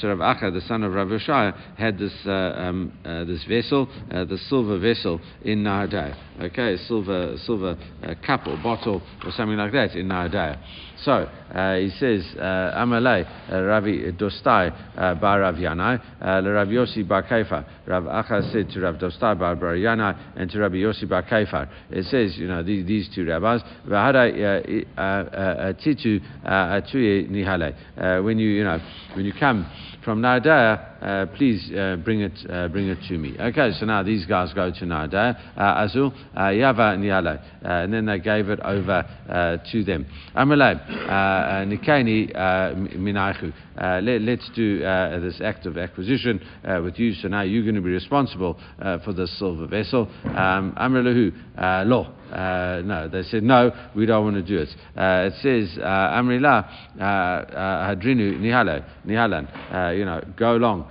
[0.00, 4.78] So Rav Acha, the son of Rav Yoshai, had this um, this vessel, the silver
[4.78, 6.16] vessel in Nahadai.
[6.40, 7.76] Okay, silver silver
[8.26, 10.58] cup or bottle or something like that in Nahadai.
[11.02, 17.06] So uh, he says, uh, Amalei, uh, Ravi Dostai uh, Bar Rav Yanai, Rav Yossi
[17.06, 17.66] Bar Kefar.
[17.86, 21.68] Rav Acha said to Rav Dostai Bar Bar Yanai and to Rabbi Yossi Bar Kefar.
[21.90, 24.86] It says, you know, these, these two rabbis, Titu
[27.30, 28.24] Nihale.
[28.24, 28.78] When you, you know,
[29.14, 29.66] when you come
[30.04, 33.36] from Nehardea, uh, please uh, bring it uh, bring it to me.
[33.38, 37.92] Okay, so now these guys go to Nehardea, uh, Azul, uh, Yava Niale, uh, and
[37.92, 39.04] then they gave it over
[39.70, 40.06] to them.
[40.34, 40.76] Amalei,
[41.66, 42.34] Nikani
[42.96, 43.52] Minachu.
[44.26, 46.40] Let's do this act of acquisition
[46.82, 47.14] with you.
[47.14, 48.58] So now you're going to be responsible
[49.04, 50.08] for this silver vessel.
[50.24, 51.32] Um, Amrelahu,
[51.86, 52.12] law.
[52.26, 54.68] Uh, no, they said, no, we don't want to do it.
[54.96, 60.90] It says, Amrila Hadrinu Nihale, Nihalan, you know, go along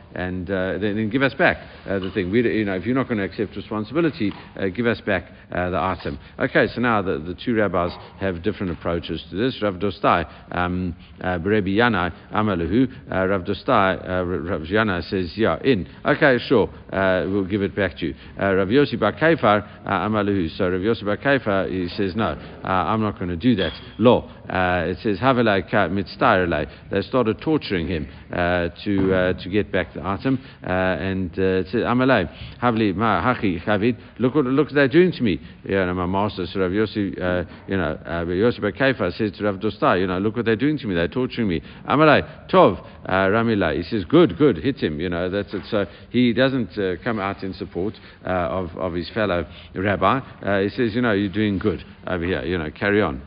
[0.15, 2.31] and uh, then, then, give us back uh, the thing.
[2.31, 5.69] We, you know, if you're not going to accept responsibility, uh, give us back uh,
[5.69, 6.19] the item.
[6.39, 9.61] Okay, so now the, the two rabbis have different approaches to this.
[9.61, 15.87] Rav Dostai, um, uh, Berebi Yanai, Amalahu, uh, Rav Dostai, Rav Yanai says, yeah, in.
[16.05, 18.15] Okay, sure, we'll give it back to you.
[18.37, 20.49] Rav Yossi Bar Kefar, Amalahu.
[20.57, 23.71] So Rav Yossi Bar Kefar, he says, no, I'm not going to do that.
[23.97, 24.29] Law.
[24.49, 25.87] it says, Havelai Ka
[26.91, 31.81] They started torturing him to, to get back the atom, uh, and uh, it says,
[31.81, 32.29] Amalei,
[32.61, 35.39] Havli, Ma, Hachi, Chavid, look what, look they're doing to me.
[35.63, 39.43] You know, my master, Sir Rav Yossi, uh, you know, uh, Yossi Kaifa says to
[39.43, 41.61] Rav Dostai, you know, look what they're doing to me, they're torturing me.
[41.85, 45.63] I'm Amalei, Tov, uh, Ramila, he says, good, good, hit him, you know, that's it.
[45.69, 47.93] So he doesn't uh, come out in support
[48.25, 50.19] uh, of, of his fellow rabbi.
[50.41, 53.21] Uh, he says, you know, you're doing good over here, you know, carry on.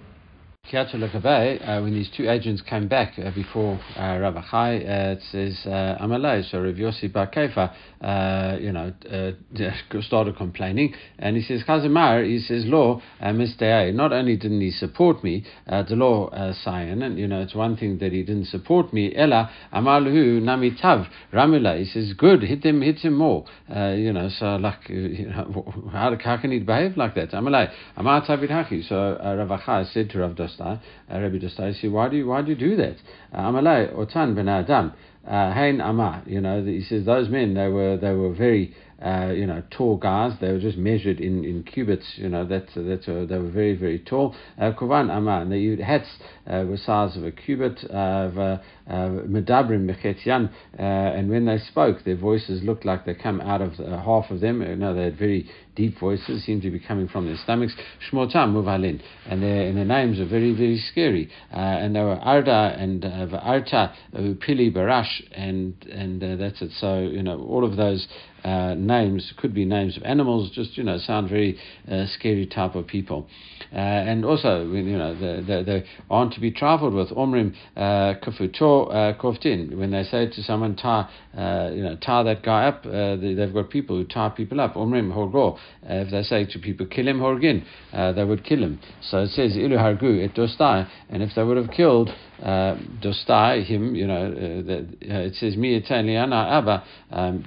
[0.71, 5.23] Kiatu uh, when these two agents came back uh, before uh, Rabbi Chai, uh, it
[5.31, 11.37] says uh, Amalei, so Rav Yossi Bar Kefa, uh, you know, uh, started complaining, and
[11.37, 13.93] he says Chazimar, he says, Law, uh, Mr.
[13.93, 17.55] Not only didn't he support me, uh, the law uh, Sion, and you know, it's
[17.55, 19.15] one thing that he didn't support me.
[19.15, 23.45] Ella Amalhu Nami Tav Ramila, he says, good, hit him, hit him more.
[23.75, 27.33] Uh, you know, so like, you know, how, how can he behave like that?
[27.33, 28.89] Amalei, Amar Tavid Haki.
[28.89, 30.79] So uh, Rav Chai said to Rav Dostai, uh,
[31.11, 32.97] Rabbi Dostai, said, why do you, why do you do that?
[33.33, 34.93] Uh, Amalei, Otan ben Adam,
[35.27, 39.33] uh, Hein Amah, you know, he says those men, they were, they were very, uh,
[39.35, 40.33] you know, tall guys.
[40.41, 42.15] They were just measured in, in cubits.
[42.17, 44.35] You know, that's that's a, they were very very tall.
[44.59, 45.51] Uh, Kuvan Aman.
[45.51, 47.79] The hats uh, were size of a cubit.
[47.91, 50.51] Uh, Medabrim Mechetyan.
[50.75, 54.61] And when they spoke, their voices looked like they come out of half of them.
[54.79, 57.75] Know, they had very deep voices, seemed to be coming from their stomachs.
[58.11, 59.01] Shmotam Muvalin.
[59.27, 61.31] And their and names are very very scary.
[61.51, 66.71] and they were Arda and Arta, Pili Barash, and and that's it.
[66.79, 68.07] So you know, all of those
[68.45, 71.59] uh, names could be names of animals, just you know, sound very
[71.91, 73.27] uh, scary type of people.
[73.73, 77.11] Uh, and also, you know, they, they, aren't to be trifled with.
[77.11, 79.77] Omrim uh, kafuto uh, koftin.
[79.77, 83.55] When they say to someone, tie, uh, you know, tie that guy up, they, have
[83.55, 84.75] got people who tie people up.
[84.75, 85.59] Omrim horgo.
[85.83, 88.81] If they say to people, kill him horgin, they would kill him.
[89.03, 90.89] So it says ilu hargu et dostai.
[91.09, 95.35] And if they would have killed uh, dostai him, you know, uh, that, uh, it
[95.37, 96.85] says mi Yana Abba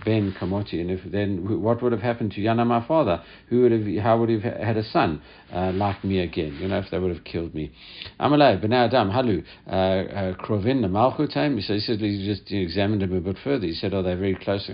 [0.05, 3.21] ben Kamoti, and if then what would have happened to Yana, my father?
[3.49, 5.21] Who would have, how would have had a son
[5.53, 6.57] uh, like me again?
[6.61, 7.71] You know, if they would have killed me.
[8.19, 11.61] Amalei ben Adam halu uh, uh, krovin malchutim.
[11.61, 13.65] So he said he just examined him a bit further.
[13.65, 14.69] He said, "Oh, they're very close."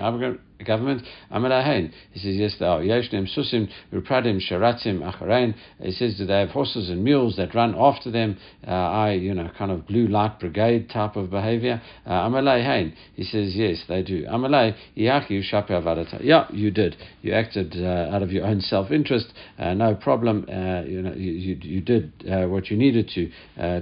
[0.66, 1.04] Government?
[1.32, 2.80] He says, yes, they are.
[2.82, 5.56] Yeshnem Susim, Rupradim, Sharatim, Acharein.
[5.80, 8.38] He says, do they have horses and mules that run after them?
[8.68, 11.82] Uh, I, you know, kind of blue light brigade type of behavior.
[12.06, 12.94] Uh, Amalahain.
[13.16, 14.26] He says, yes, they do.
[14.26, 16.20] Amalai, Yachi, Shape Avadata.
[16.24, 16.96] Yeah, you did.
[17.22, 19.28] You acted uh, out of your own self interest.
[19.58, 20.46] Uh, no problem.
[20.48, 23.32] Uh, you know, you, you, you did uh, what you needed to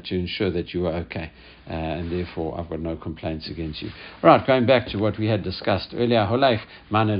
[0.01, 1.31] to ensure that you were okay.
[1.67, 3.91] Uh, and therefore I've got no complaints against you.
[4.23, 7.19] Right, going back to what we had discussed earlier, Holech Mane.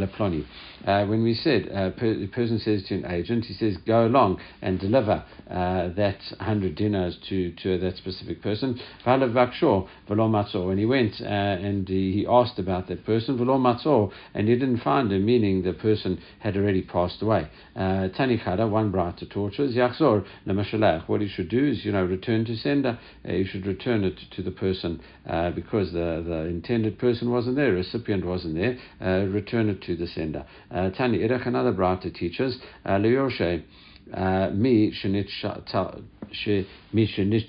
[0.86, 4.08] Uh, when we said uh, per, the person says to an agent, he says, go
[4.08, 8.80] along and deliver uh, that 100 dinars to, to that specific person.
[9.06, 15.26] And he went uh, and he asked about that person, and he didn't find him,
[15.26, 17.48] meaning the person had already passed away.
[17.76, 22.56] Uh, Tanichada, one bright to tortures, What he should do is, you know, return to
[22.56, 22.98] sender.
[23.28, 25.00] Uh, you should return it to the person
[25.56, 28.78] because the, the intended person wasn't there, recipient wasn't there.
[29.28, 30.46] return it to the sender.
[30.74, 33.64] Uh, Tani Irach, another braita teaches, uh, Leoshe,
[34.14, 34.92] uh, mi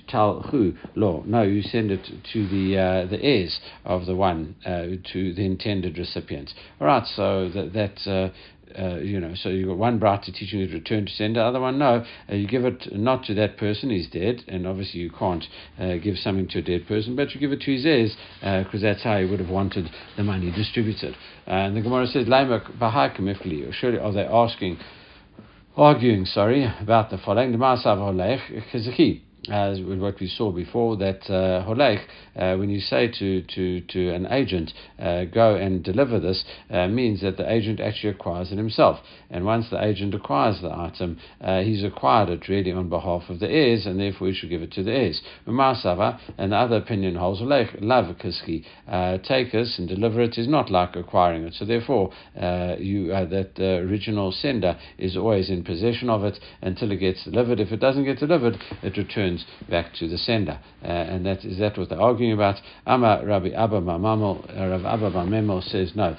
[0.07, 1.23] talhu law.
[1.25, 5.45] No, you send it to the uh, the heirs of the one uh, to the
[5.45, 6.51] intended recipient.
[6.79, 8.11] All right, so that that.
[8.11, 8.29] Uh,
[8.77, 11.59] uh, you know, so you've got one braita teaching you to return to sender, other
[11.59, 12.05] one no.
[12.29, 15.45] Uh, you give it not to that person, he's dead, and obviously you can't
[15.79, 18.83] uh, give something to a dead person, but you give it to his heirs because
[18.83, 21.15] uh, that's how he would have wanted the money distributed.
[21.47, 24.77] and the Gemara says, Surely are they asking,
[25.75, 27.51] arguing, sorry, about the following?
[27.51, 31.63] The Ma'asav Holech, as with what we saw before, that uh,
[32.39, 36.87] uh, when you say to, to, to an agent, uh, go and deliver this, uh,
[36.87, 38.99] means that the agent actually acquires it himself.
[39.29, 43.39] And once the agent acquires the item, uh, he's acquired it really on behalf of
[43.39, 45.21] the heirs, and therefore he should give it to the heirs.
[45.45, 50.47] Umasava, and the other opinion holds holech, lavakaski, uh, take this and deliver it is
[50.47, 51.53] not like acquiring it.
[51.53, 52.11] So therefore,
[52.79, 57.59] you that the original sender is always in possession of it until it gets delivered.
[57.59, 60.59] If it doesn't get delivered, it returns returns back to the sender.
[60.83, 62.55] Uh, and that is that what they're arguing about.
[62.85, 66.15] Amma Rabbi Abba Mamamel, uh, Rabbi Abba Mamemel says no.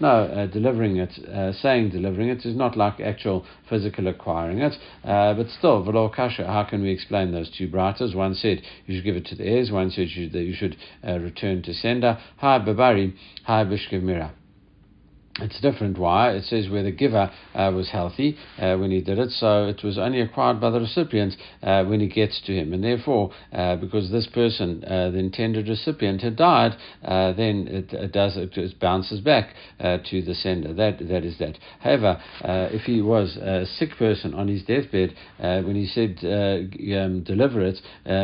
[0.00, 4.74] No, uh, delivering it, uh, saying delivering it is not like actual physical acquiring it.
[5.04, 8.14] Uh, but still, Velo Kasha, how can we explain those two braitas?
[8.14, 10.76] One said you should give it to the heirs, one said you, that you should
[11.06, 12.18] uh, return to sender.
[12.38, 14.02] Hi Babari, hi Bishkev
[15.40, 15.98] It's different.
[15.98, 16.30] Why?
[16.30, 19.82] It says where the giver uh, was healthy uh, when he did it, so it
[19.82, 22.72] was only acquired by the recipient uh, when it gets to him.
[22.72, 27.92] And therefore, uh, because this person, uh, the intended recipient, had died, uh, then it,
[27.92, 29.48] it, does it, it bounces back
[29.80, 30.72] to the sender.
[30.72, 31.58] That that is that.
[31.80, 37.60] However, if he was a sick person on his deathbed, when he said um, deliver
[37.60, 37.80] it,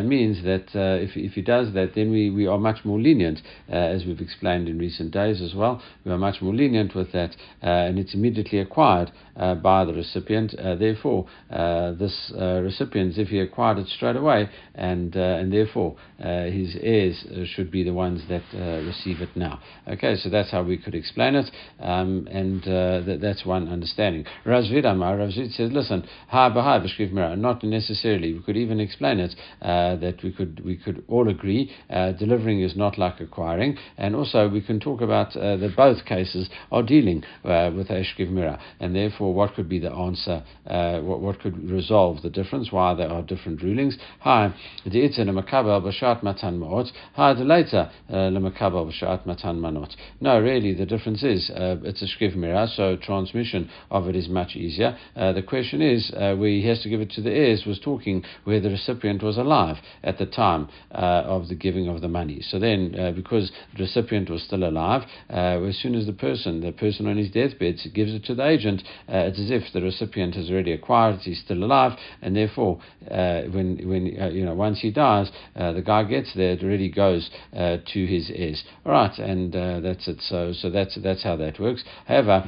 [0.06, 4.04] means that if if he does that, then we, we are much more lenient, as
[4.04, 5.82] we've explained in recent days as well.
[6.04, 7.32] We are much more lenient with that,
[7.62, 9.10] uh, and it's immediately acquired
[9.40, 10.54] uh, by the recipient.
[10.58, 15.52] Uh, therefore, uh, this uh, recipient, if he acquired it straight away, and uh, and
[15.52, 18.42] therefore his heirs should be the ones that
[18.84, 19.58] receive it now.
[19.88, 24.26] Okay, so that's how we could explain it, um, and th- that's one understanding.
[24.44, 28.34] Rav Zvid Amar, Rav Zvid says, listen, not necessarily.
[28.34, 31.72] We could even explain it that we could we could all agree
[32.18, 36.82] delivering is not like acquiring, and also we can talk about that both cases are
[36.90, 41.40] dealing uh, with Eshkiv Mira, and therefore what could be the answer, uh, what, what
[41.40, 43.96] could resolve the difference, why there are different rulings.
[44.20, 44.52] Hi,
[44.84, 49.94] the Itzin Makabel Bashat Matan Maot, hi, the later Makabel Bashat Matan Manot.
[50.20, 54.28] No, really, the difference is uh, it's a Shkiv Mira, so transmission of it is
[54.28, 54.98] much easier.
[55.14, 57.78] Uh, the question is uh, where he has to give it to the heirs was
[57.78, 62.08] talking where the recipient was alive at the time uh, of the giving of the
[62.08, 62.40] money.
[62.42, 66.72] So then, uh, because the recipient was still alive, as soon as the person, the
[66.80, 70.34] person on his deathbed gives it to the agent, uh, it's as if the recipient
[70.34, 74.54] has already acquired it, he's still alive, and therefore, uh, when, when uh, you know,
[74.54, 78.64] once he dies, uh, the guy gets there, it already goes uh, to his heirs.
[78.86, 80.20] All right, and uh, that's it.
[80.22, 81.84] So, so that's, that's how that works.
[82.06, 82.44] However,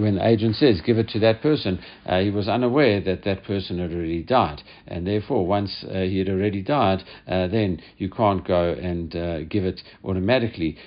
[0.00, 3.78] when the agent says, give it to that person, he was unaware that that person
[3.78, 9.12] had already died, and therefore, once he had already died, then you can't go and
[9.50, 10.78] give it automatically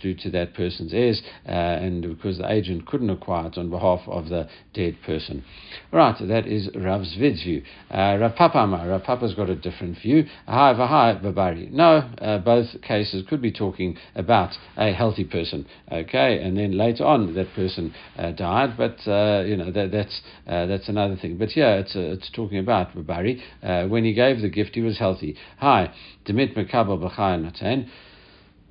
[0.00, 4.28] through to that person's heirs, and because the agent couldn't acquire it on behalf of
[4.28, 5.44] the dead person.
[5.90, 7.62] Right, that is Rav Zvid's view.
[7.90, 10.24] Uh, Rav Papa, Rav Papa's got a different view.
[10.46, 11.70] However, hi, Babari.
[11.70, 15.66] No, uh, both cases could be talking about a healthy person.
[15.90, 20.20] Okay, and then later on that person uh, died, but uh, you know that, that's
[20.46, 21.38] uh, that's another thing.
[21.38, 23.40] But yeah, it's uh, it's talking about Babari.
[23.88, 25.36] when he gave the gift, he was healthy.
[25.58, 25.92] Hi,
[26.26, 27.88] Demit Mekabel B'chayan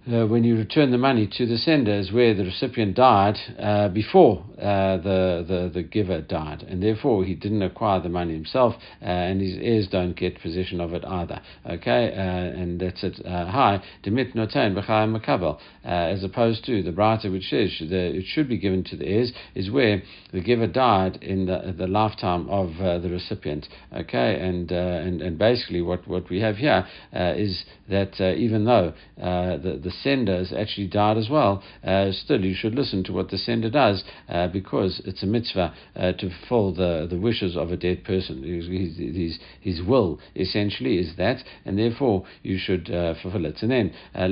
[0.07, 3.89] uh, when you return the money to the sender is where the recipient died uh,
[3.89, 8.75] before uh, the, the, the giver died, and therefore he didn't acquire the money himself,
[9.01, 11.41] uh, and his heirs don't get possession of it either.
[11.69, 13.19] Okay, uh, and that's it.
[13.25, 18.25] Uh, hi, demit notain b'chayim makabel, as opposed to the braita which says the, it
[18.25, 20.01] should be given to the heirs, is where
[20.33, 22.69] the giver died in the, the lifetime of
[23.01, 23.67] the recipient.
[23.95, 29.79] Okay, and, and and basically what, what we have here is that even though the,
[29.81, 33.37] the sender has actually died as well, uh, still you should listen to what the
[33.37, 37.77] sender does uh, because it's a mitzvah uh, to fulfill the, the wishes of a
[37.77, 38.43] dead person.
[38.43, 38.67] His,
[38.97, 43.61] his, his will essentially is that, and therefore you should uh, fulfill it.
[43.61, 44.27] And then, uh,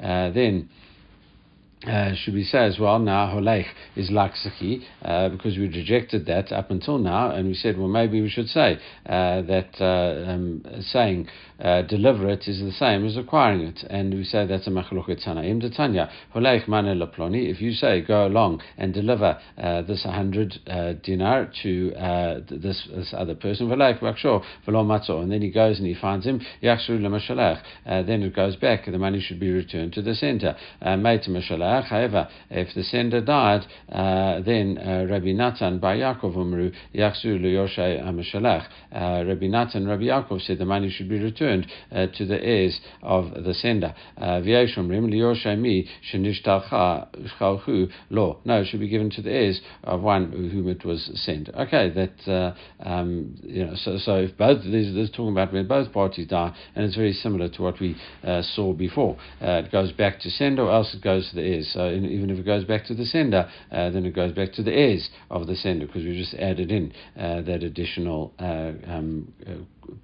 [0.00, 0.68] uh, then
[1.86, 3.66] uh, should we say as well now holech
[3.96, 8.20] is laksaki uh, because we rejected that up until now and we said well maybe
[8.20, 11.26] we should say uh, that uh, um, saying
[11.62, 15.24] uh, deliver it is the same as acquiring it and we say that's a machloket
[15.26, 17.00] tanaim detanya holech mane
[17.34, 21.90] if you say go along and deliver uh, this 100 dinar to
[22.50, 26.26] this, this other person holeich vaksho velo matzo, and then he goes and he finds
[26.26, 27.62] him He actsul l'mashalach.
[28.06, 30.56] then it goes back the money should be returned to the sender.
[30.80, 37.40] uh, However, if the sender died, uh, then uh, Rabbi Natan by Yaakov Umru Yaksu
[37.40, 38.66] Yoshai Amashalach.
[38.92, 42.80] Uh, Rabbi Natan, Rabbi Yaakov said the money should be returned uh, to the heirs
[43.02, 43.94] of the sender.
[44.16, 44.40] Uh.
[48.44, 51.48] No, it should be given to the heirs of one whom it was sent.
[51.48, 52.54] Okay, that uh,
[52.88, 53.74] um, you know.
[53.76, 57.12] So, so if both this is talking about when both parties die, and it's very
[57.12, 57.96] similar to what we
[58.54, 59.16] saw before.
[59.40, 61.70] it goes back to sender, or else it goes to the heirs.
[61.72, 64.62] So even if it goes back to the sender, uh, then it goes back to
[64.62, 69.32] the heirs of the sender because we just added in uh, that additional uh, um,
[69.46, 69.52] uh,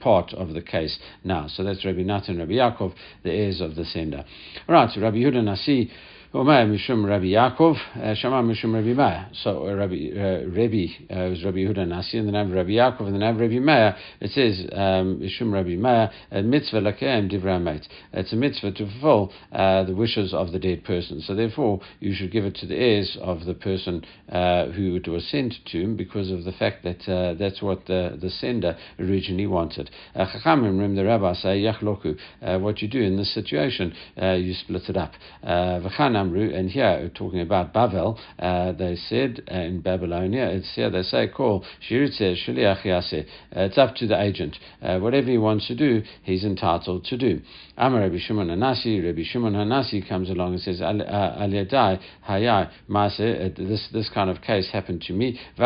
[0.01, 1.38] part of the case now.
[1.47, 4.25] So that's Rabbi Natan, Rabbi Yaakov, the heirs of the sender.
[4.69, 5.91] All right, so Rabbi Yehuda Nasi
[6.35, 9.29] Omar Mishum Rabbi Yaakov, uh, Shama Mishum Rabbi Meir.
[9.43, 13.07] So uh, Rabbi uh, Rabbi was Rabbi Yehuda Nasi, and the name of Rabbi Yaakov,
[13.07, 13.97] and the name of Rabbi Meir.
[14.21, 19.33] It says um, Mishum Rabbi Meir, a mitzvah lakem divrei It's a mitzvah to fulfill
[19.53, 21.23] uh, the wishes of the dead person.
[21.23, 25.27] So therefore, you should give it to the heirs of the person who it was
[25.31, 29.89] sent to, him because of the fact that that's what the, the sender originally wanted.
[30.15, 32.19] Chachamim Rim the Rabbi say Yachloku.
[32.61, 35.13] What you do in this situation, you split it up.
[36.19, 41.29] And here talking about Bavel, uh, they said uh, in Babylonia, it's here they say,
[41.29, 43.25] call Yaseh.
[43.25, 44.57] Uh, it's up to the agent.
[44.83, 47.41] Uh, whatever he wants to do, he's entitled to do.
[47.77, 53.57] Amar Rabbi Shimon Hanasi, Rabbi Shimon Hanasi comes along and says, Al Yadai Hayai Maase,
[53.57, 55.39] this, this kind of case happened to me.
[55.59, 55.65] I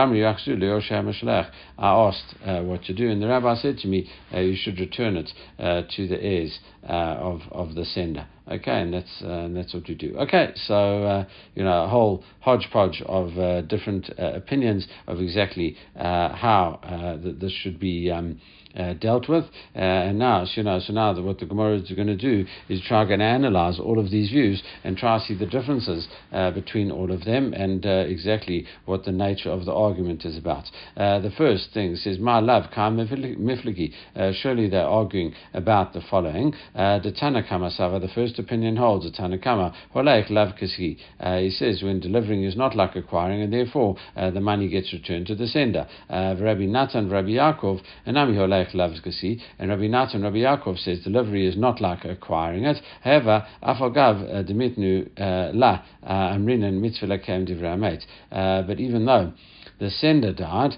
[1.79, 5.17] asked uh, what to do, and the rabbi said to me, uh, you should return
[5.17, 8.27] it uh, to the heirs uh, of, of the sender.
[8.51, 10.17] Okay, and that's uh, and that's what we do.
[10.19, 11.25] Okay, so uh,
[11.55, 17.23] you know a whole hodgepodge of uh, different uh, opinions of exactly uh, how uh,
[17.23, 18.11] th- this should be.
[18.11, 18.41] Um,
[18.77, 19.45] uh, dealt with.
[19.75, 22.81] Uh, and now, so, know, so now what the Gemara is going to do is
[22.87, 26.91] try and analyze all of these views and try to see the differences uh, between
[26.91, 30.65] all of them and uh, exactly what the nature of the argument is about.
[30.97, 36.55] Uh, the first thing says, "My love, mifligi." Uh, surely they're arguing about the following:
[36.75, 37.99] the Tanakama Sava.
[37.99, 40.57] The first opinion holds the Tanakama holeik lav.
[40.59, 45.35] He says when delivering is not like acquiring, and therefore the money gets returned to
[45.35, 45.87] the sender.
[46.11, 48.37] Rabbi Natan, Rabbi Yaakov, and Ami
[48.71, 52.79] holeik and Rabbi Natan, Rabbi Yaakov says delivery is not like acquiring it.
[53.03, 59.33] However, afagav uh, demitnu uh, la uh, amrinan mitzvah lakem divrei But even though
[59.79, 60.77] the sender died,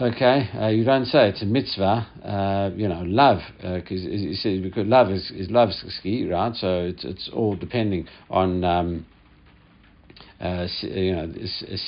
[0.00, 4.88] Okay, uh, you don't say it's a mitzvah, uh, you know, love, because uh, because
[4.88, 6.56] love is, is love right?
[6.56, 9.06] So it's, it's all depending on um,
[10.40, 11.32] uh, you know,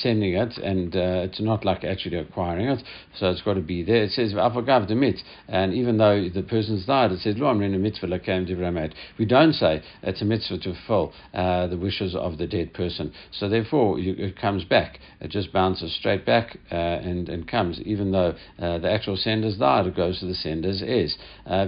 [0.01, 2.81] sending it, and uh, it's not like actually acquiring it,
[3.19, 4.03] so it's got to be there.
[4.03, 8.07] It says "Afagav demit," and even though the person's died, it says "Lo amrin mitzvah
[8.07, 12.47] lakem divramet." We don't say it's a mitzvah to fulfill uh, the wishes of the
[12.47, 13.11] dead person.
[13.31, 14.99] So therefore, you, it comes back.
[15.19, 19.57] It just bounces straight back uh, and and comes, even though uh, the actual sender's
[19.57, 19.87] died.
[19.87, 21.17] It goes to the sender's heirs.
[21.45, 21.67] Uh,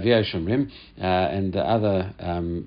[1.00, 2.66] and the other um,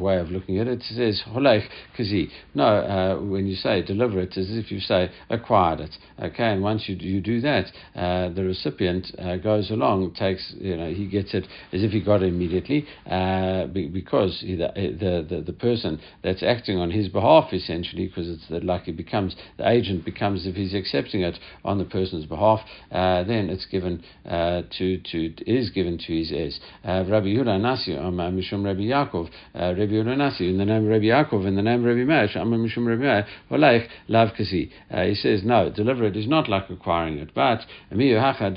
[0.00, 4.36] way of looking at it says "Holech kazi." No, when you you say deliver it,
[4.36, 5.94] as if you say acquired it.
[6.20, 10.76] Okay, and once you you do that, uh, the recipient uh, goes along, takes you
[10.76, 15.12] know he gets it as if he got it immediately, uh, because he, the, the,
[15.28, 19.36] the the person that's acting on his behalf essentially, because it's the, like he becomes
[19.58, 24.02] the agent becomes if he's accepting it on the person's behalf, uh, then it's given
[24.26, 26.58] uh, to to is given to his heirs.
[26.84, 30.88] Uh, Rabbi Yehuda Nasi, um, Mishum Rabbi Yaakov, Rabbi Yehuda Nasi, in the name of
[30.88, 34.70] Rabbi Yaakov, in the name of Rabbi Meir, Mishum Rabbi Meir, Lav Kasi.
[34.90, 37.60] He says no, deliver it is not like acquiring it, but
[37.92, 38.50] Amiyu Hacha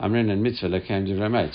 [0.00, 0.68] Amrin and Mitzvah.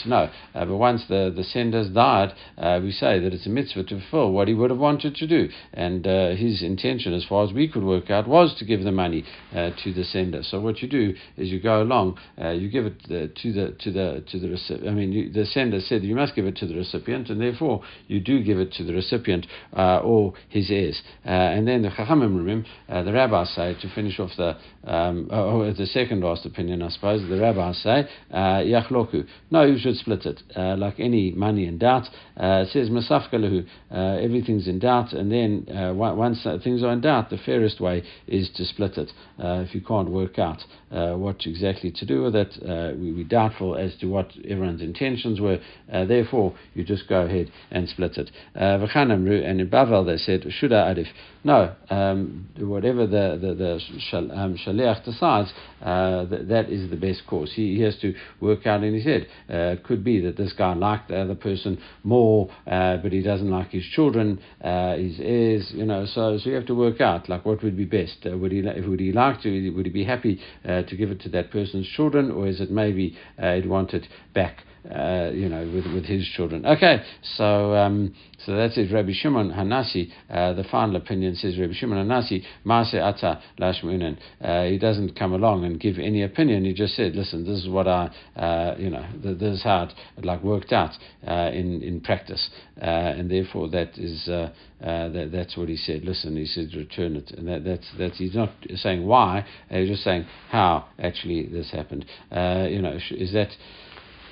[0.06, 2.34] No, but once the the sender's died,
[2.82, 5.50] we say that it's a mitzvah to fulfill what he would have wanted to do,
[5.74, 6.06] and
[6.38, 9.24] his intention, as far as we could work out, was to give the money
[9.56, 10.44] uh, to the sender.
[10.44, 13.76] So what you do is you go along, uh, you give it uh, to the
[13.80, 14.88] to the to the recipient.
[14.88, 17.82] I mean, you, the sender said you must give it to the recipient, and therefore
[18.08, 21.02] you do give it to the recipient uh, or his heirs.
[21.26, 24.56] Uh, and then the Chachamim uh, the rabbis say to finish off the
[24.86, 29.28] um, oh, the second last opinion, I suppose the rabbis say Yachloku.
[29.52, 32.08] no, you should split it uh, like any money in doubt.
[32.38, 35.66] it says Masafkalahu, everything's in doubt, and then
[35.96, 39.12] once things are in doubt, the fairest way is to split it.
[39.40, 43.12] Uh, if you can't work out uh, what exactly to do with it, uh, we,
[43.14, 45.60] we're doubtful as to what everyone's intentions were.
[45.92, 48.32] Uh, therefore, you just go ahead and split it.
[48.56, 51.08] Uh, and in Bavel they said, Shuda Adif.
[51.44, 55.52] No, um, whatever the, the, the um, Shaliach decides,
[55.82, 57.52] uh, th- that is the best course.
[57.54, 59.28] He, he, has to work out in his head.
[59.48, 63.70] it could be that this guy liked the other person more, but he doesn't like
[63.70, 67.64] his children, his heirs, you know, so, so you have to work out like what
[67.64, 68.26] would be best.
[68.26, 69.70] would he would he like to?
[69.72, 72.72] Would he be happy uh, to give it to that person's children, or is it
[72.72, 74.64] maybe uh, he'd want it back?
[74.90, 76.66] Uh, you know, with, with his children.
[76.66, 77.04] Okay,
[77.36, 78.16] so um,
[78.46, 78.90] so that's it.
[78.90, 84.18] Rabbi Shimon Hanasi, uh, the final opinion says Rabbi Shimon Hanasi, Maase Ata Lashmunen.
[84.42, 86.64] Uh, he doesn't come along and give any opinion.
[86.64, 90.24] He just said, listen, this is what I, uh, you know, this is how it
[90.24, 90.92] like worked out
[91.28, 92.50] uh, in in practice,
[92.82, 96.06] uh, and therefore that is that, that's what he said.
[96.06, 99.46] Listen, he said return it, and that, that's that's he's not saying why.
[99.70, 102.06] He's just saying how actually this happened.
[102.32, 103.50] you know, is that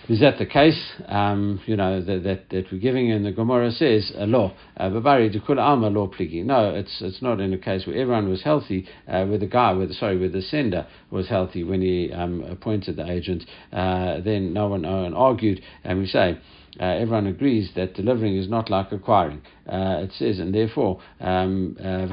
[0.08, 0.80] is that the case?
[1.08, 4.54] Um, you know, that, that, that we're giving and the Gemara says a law.
[4.78, 6.44] Uh, Babari de kula alma law pligi.
[6.44, 9.74] No, it's it's not in a case where everyone was healthy, uh, where the guy,
[9.74, 13.44] where the, sorry, where the sender was healthy when he um, appointed the agent.
[13.74, 16.38] Uh, then no one, no one argued, and we say,
[16.80, 19.42] uh, everyone agrees that delivering is not like acquiring.
[19.68, 22.06] Uh, it says, and therefore, um, uh,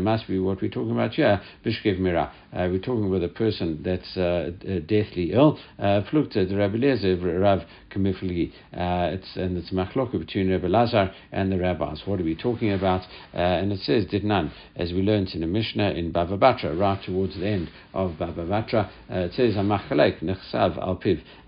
[0.00, 2.32] must be what we're talking about here, Bishkev Mira.
[2.52, 4.50] Uh, we're talking with a person that's uh,
[4.86, 5.58] deathly ill.
[5.78, 6.78] Flukta, the Rabbi
[7.38, 8.50] Rav Kamifli.
[8.72, 12.02] It's and it's machloka between Rabbi Lazar and the rabbis.
[12.04, 13.02] What are we talking about?
[13.32, 17.00] and it says, did none, as we learned in the Mishnah in Bava Batra, right
[17.04, 18.90] towards the end of Bava Batra.
[19.08, 19.54] it says,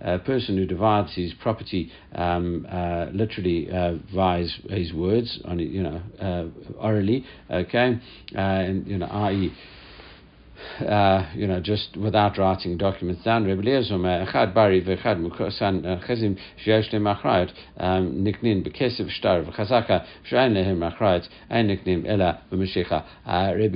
[0.00, 1.90] a person who divides his property.
[2.34, 6.46] Um, uh, literally uh, via his, his, words on you know uh,
[6.78, 7.98] orally, okay,
[8.34, 9.52] uh, and you know i.e
[10.80, 13.44] uh, you know, just without writing documents down.
[13.44, 13.62] Rebbe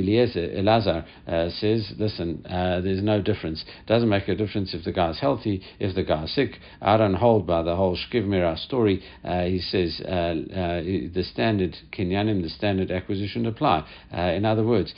[0.03, 3.64] Eliezer uh, says, listen, uh, there's no difference.
[3.86, 6.59] Doesn't make a difference if the guy's healthy, if the guy's sick.
[6.80, 9.03] I don't hold by the whole Shkiv Mirah story.
[9.24, 13.86] Uh, he says uh, uh, the standard kinyanim, the standard acquisition apply.
[14.12, 14.95] in other words,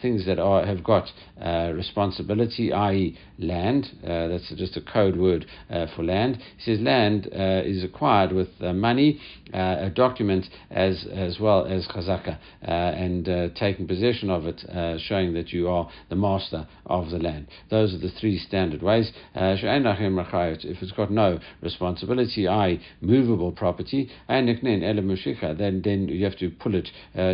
[0.00, 1.03] things that are have got
[1.40, 3.90] uh, responsibility, i.e., land.
[4.02, 6.38] Uh, that's just a code word uh, for land.
[6.58, 9.20] He says land uh, is acquired with uh, money,
[9.52, 14.64] uh, a document, as as well as chazaka, and taking possession of it,
[15.00, 17.48] showing that you are the master of the land.
[17.70, 19.12] Those are the three standard ways.
[19.34, 26.74] if it's got no responsibility, i.e., movable property, and then then you have to pull
[26.74, 26.88] it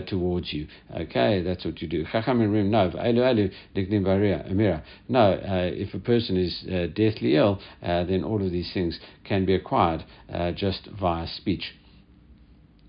[0.07, 0.67] towards you.
[0.95, 2.05] Okay, that's what you do.
[5.09, 8.99] No, uh, if a person is uh, deathly ill, uh, then all of these things
[9.25, 11.75] can be acquired uh, just via speech.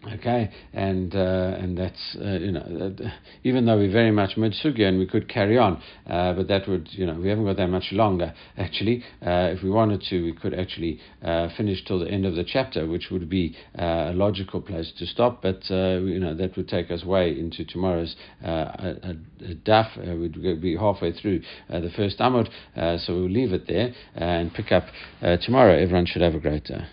[0.04, 3.10] Okay, and uh, and that's uh, you know uh,
[3.44, 5.80] even though we're very much midsugya and we could carry on,
[6.10, 9.04] uh, but that would you know we haven't got that much longer actually.
[9.22, 12.44] Uh, if we wanted to, we could actually uh, finish till the end of the
[12.44, 15.44] chapter, which would be a logical place to stop.
[15.44, 18.96] But you know that would take us way into tomorrow's a,
[19.40, 19.96] a daf.
[20.20, 22.50] we'd be halfway through the first amud,
[23.06, 24.86] so we'll leave it there and pick up
[25.42, 25.78] tomorrow.
[25.78, 26.88] Everyone should have a great day.